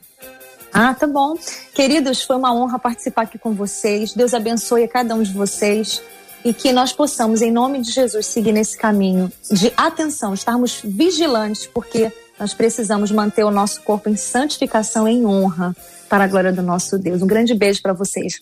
[0.71, 1.35] Ah, tá bom.
[1.75, 4.13] Queridos, foi uma honra participar aqui com vocês.
[4.13, 6.03] Deus abençoe a cada um de vocês
[6.45, 11.67] e que nós possamos, em nome de Jesus, seguir nesse caminho de atenção, estarmos vigilantes,
[11.67, 15.75] porque nós precisamos manter o nosso corpo em santificação, em honra,
[16.09, 17.21] para a glória do nosso Deus.
[17.21, 18.41] Um grande beijo para vocês.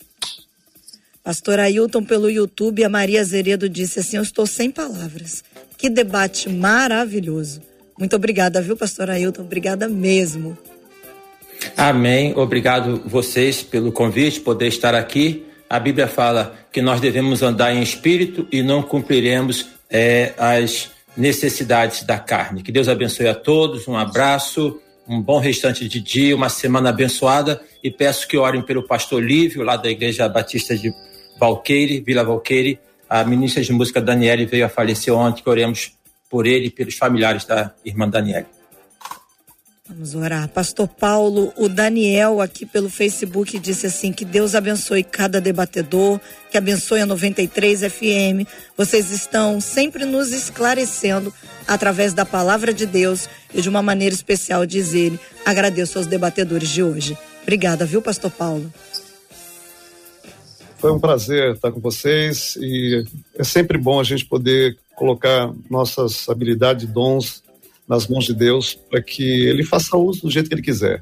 [1.23, 5.43] Pastor Ailton pelo YouTube, a Maria Zeredo disse assim: Eu estou sem palavras.
[5.77, 7.61] Que debate maravilhoso.
[7.99, 9.41] Muito obrigada, viu, pastor Ailton?
[9.41, 10.57] Obrigada mesmo.
[11.75, 12.33] Amém.
[12.37, 15.45] Obrigado vocês pelo convite, poder estar aqui.
[15.69, 22.03] A Bíblia fala que nós devemos andar em espírito e não cumpriremos é, as necessidades
[22.03, 22.63] da carne.
[22.63, 23.87] Que Deus abençoe a todos.
[23.87, 28.83] Um abraço, um bom restante de dia, uma semana abençoada e peço que orem pelo
[28.83, 30.93] pastor Lívio, lá da Igreja Batista de
[31.39, 32.79] Valqueire, Vila Valqueire.
[33.09, 35.91] A ministra de música Daniele veio a falecer ontem, que oremos
[36.29, 38.56] por ele e pelos familiares da irmã Daniele.
[39.89, 40.49] Vamos orar.
[40.49, 46.19] Pastor Paulo, o Daniel aqui pelo Facebook disse assim: que Deus abençoe cada debatedor,
[46.51, 48.45] que abençoe a 93 FM.
[48.75, 51.33] Vocês estão sempre nos esclarecendo
[51.65, 55.17] através da palavra de Deus e de uma maneira especial diz ele.
[55.45, 57.17] Agradeço aos debatedores de hoje.
[57.43, 58.71] Obrigada, viu, Pastor Paulo?
[60.79, 66.27] Foi um prazer estar com vocês e é sempre bom a gente poder colocar nossas
[66.27, 67.41] habilidades e dons
[67.87, 71.01] nas mãos de Deus para que Ele faça uso do jeito que Ele quiser.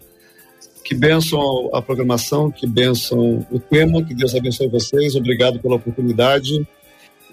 [0.84, 5.16] Que benção a programação, que benção o tema, que Deus abençoe vocês.
[5.16, 6.66] Obrigado pela oportunidade.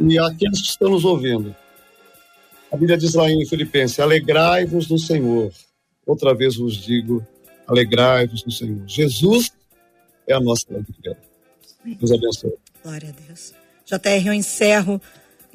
[0.00, 1.54] E aqueles que estão nos ouvindo.
[2.72, 5.52] A Bíblia diz lá em Filipenses: Alegrai-vos no Senhor.
[6.06, 7.24] Outra vez vos digo:
[7.66, 8.82] alegrai-vos no Senhor.
[8.86, 9.52] Jesus
[10.26, 11.18] é a nossa alegria.
[11.84, 12.54] Deus abençoe.
[12.82, 13.52] Glória a Deus.
[13.84, 15.00] JR, eu encerro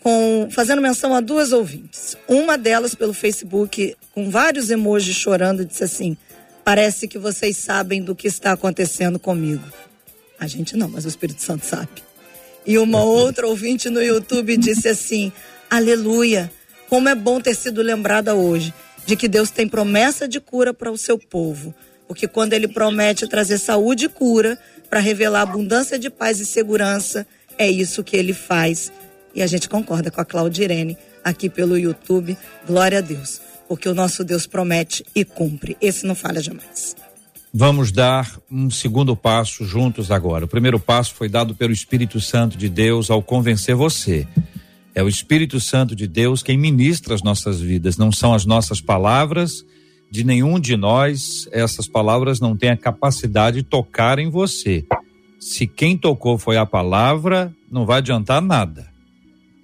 [0.07, 2.15] com fazendo menção a duas ouvintes.
[2.29, 6.15] Uma delas pelo Facebook, com vários emojis chorando, disse assim:
[6.63, 9.65] Parece que vocês sabem do que está acontecendo comigo.
[10.39, 11.89] A gente não, mas o Espírito Santo sabe.
[12.65, 15.29] E uma outra ouvinte no YouTube disse assim:
[15.69, 16.49] Aleluia!
[16.87, 18.73] Como é bom ter sido lembrada hoje
[19.05, 21.75] de que Deus tem promessa de cura para o seu povo.
[22.07, 24.57] Porque quando ele promete trazer saúde e cura,
[24.89, 27.27] para revelar abundância de paz e segurança.
[27.57, 28.89] É isso que ele faz.
[29.37, 32.35] E a gente concorda com a Claudirene aqui pelo YouTube.
[32.65, 33.39] Glória a Deus.
[33.69, 35.77] Porque o nosso Deus promete e cumpre.
[35.79, 36.95] Esse não falha jamais.
[37.53, 40.45] Vamos dar um segundo passo juntos agora.
[40.45, 44.27] O primeiro passo foi dado pelo Espírito Santo de Deus ao convencer você.
[44.95, 48.81] É o Espírito Santo de Deus quem ministra as nossas vidas, não são as nossas
[48.81, 49.63] palavras
[50.09, 54.83] de nenhum de nós, essas palavras não têm a capacidade de tocar em você.
[55.39, 58.96] Se quem tocou foi a palavra, não vai adiantar nada.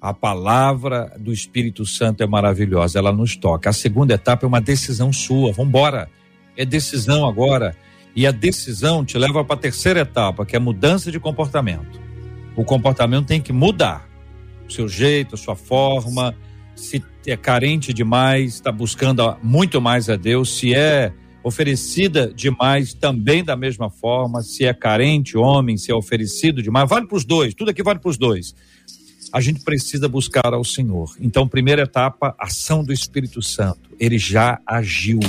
[0.03, 3.69] A palavra do Espírito Santo é maravilhosa, ela nos toca.
[3.69, 5.53] A segunda etapa é uma decisão sua.
[5.53, 6.09] Vamos embora.
[6.57, 7.73] é decisão agora.
[8.13, 12.01] E a decisão te leva para a terceira etapa, que é mudança de comportamento.
[12.53, 14.05] O comportamento tem que mudar.
[14.67, 16.35] O seu jeito, a sua forma.
[16.75, 20.53] Se é carente demais, está buscando muito mais a Deus.
[20.57, 24.41] Se é oferecida demais, também da mesma forma.
[24.41, 27.53] Se é carente, homem, se é oferecido demais, vale para os dois.
[27.53, 28.53] Tudo aqui vale para os dois.
[29.31, 31.15] A gente precisa buscar ao Senhor.
[31.19, 33.89] Então, primeira etapa, ação do Espírito Santo.
[33.99, 35.19] Ele já agiu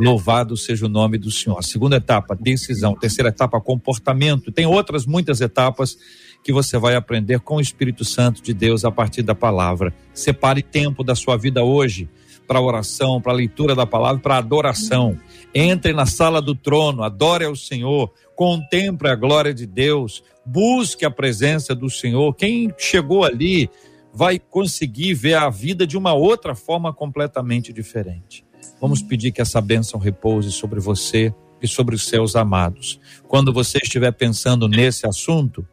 [0.00, 1.62] Louvado seja o nome do Senhor.
[1.62, 2.94] Segunda etapa, decisão.
[2.94, 4.50] Terceira etapa, comportamento.
[4.50, 5.94] Tem outras muitas etapas
[6.42, 9.92] que você vai aprender com o Espírito Santo de Deus a partir da palavra.
[10.14, 12.08] Separe tempo da sua vida hoje
[12.48, 15.18] para oração, para leitura da palavra, para adoração.
[15.54, 21.10] Entre na sala do trono, adore ao Senhor, contemple a glória de Deus, busque a
[21.10, 22.34] presença do Senhor.
[22.34, 23.70] Quem chegou ali
[24.12, 28.44] vai conseguir ver a vida de uma outra forma completamente diferente.
[28.80, 31.32] Vamos pedir que essa bênção repouse sobre você
[31.62, 32.98] e sobre os seus amados.
[33.28, 35.64] Quando você estiver pensando nesse assunto,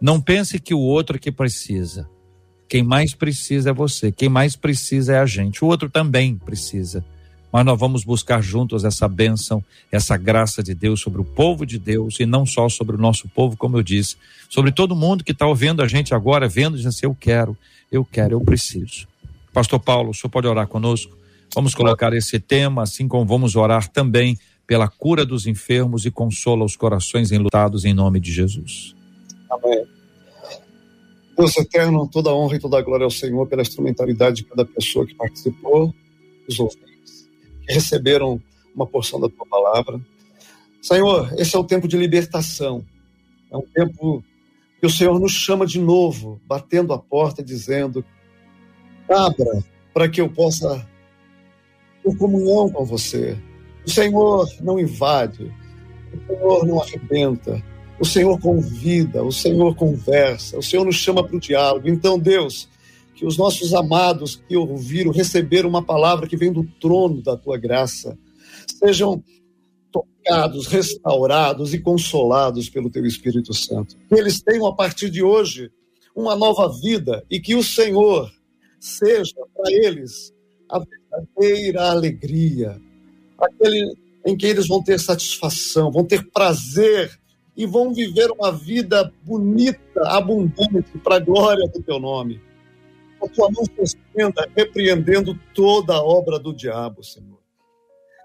[0.00, 2.08] não pense que o outro que precisa.
[2.66, 5.62] Quem mais precisa é você, quem mais precisa é a gente.
[5.62, 7.04] O outro também precisa.
[7.54, 11.78] Mas nós vamos buscar juntos essa bênção, essa graça de Deus sobre o povo de
[11.78, 14.16] Deus e não só sobre o nosso povo, como eu disse,
[14.50, 17.56] sobre todo mundo que está ouvindo a gente agora, vendo, dizendo assim: eu quero,
[17.92, 19.06] eu quero, eu preciso.
[19.52, 21.16] Pastor Paulo, o senhor pode orar conosco?
[21.54, 24.36] Vamos colocar esse tema, assim como vamos orar também
[24.66, 28.96] pela cura dos enfermos e consola os corações enlutados em nome de Jesus.
[29.48, 29.84] Amém.
[31.38, 35.14] Deus eterno, toda honra e toda glória ao Senhor pela instrumentalidade de cada pessoa que
[35.14, 35.94] participou,
[36.48, 36.93] os ouvintes,
[37.66, 38.40] que receberam
[38.74, 40.00] uma porção da tua palavra.
[40.82, 42.84] Senhor, esse é o tempo de libertação.
[43.50, 44.22] É um tempo
[44.80, 48.04] que o Senhor nos chama de novo, batendo a porta, dizendo:
[49.08, 50.86] abra para que eu possa
[52.02, 53.38] por comunhão com você.
[53.86, 55.50] O Senhor não invade,
[56.12, 57.62] o Senhor não arrebenta,
[57.98, 61.88] o Senhor convida, o Senhor conversa, o Senhor nos chama para o diálogo.
[61.88, 62.68] Então, Deus,
[63.14, 67.56] que os nossos amados que ouviram, receberam uma palavra que vem do trono da tua
[67.56, 68.18] graça,
[68.78, 69.22] sejam
[69.92, 73.96] tocados, restaurados e consolados pelo teu Espírito Santo.
[74.08, 75.70] Que eles tenham a partir de hoje
[76.14, 78.30] uma nova vida e que o Senhor
[78.80, 80.32] seja para eles
[80.68, 82.80] a verdadeira alegria,
[83.38, 83.96] aquele
[84.26, 87.10] em que eles vão ter satisfação, vão ter prazer
[87.56, 92.40] e vão viver uma vida bonita, abundante, para a glória do teu nome.
[93.24, 97.38] A tua mão se estenda, repreendendo toda a obra do diabo, Senhor.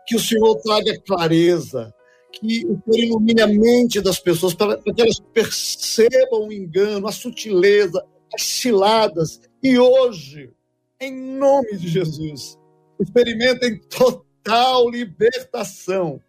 [0.06, 1.94] Que o Senhor traga clareza,
[2.32, 7.12] que o Senhor ilumine a mente das pessoas, para que elas percebam o engano, a
[7.12, 9.42] sutileza, as ciladas.
[9.64, 10.52] E hoje,
[11.00, 12.58] em nome de Jesus,
[13.00, 16.22] experimentem total libertação.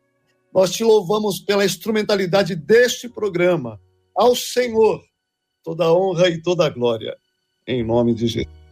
[0.52, 3.80] Nós te louvamos pela instrumentalidade deste programa.
[4.14, 5.02] Ao Senhor,
[5.62, 7.16] toda honra e toda glória.
[7.66, 8.59] Em nome de Jesus.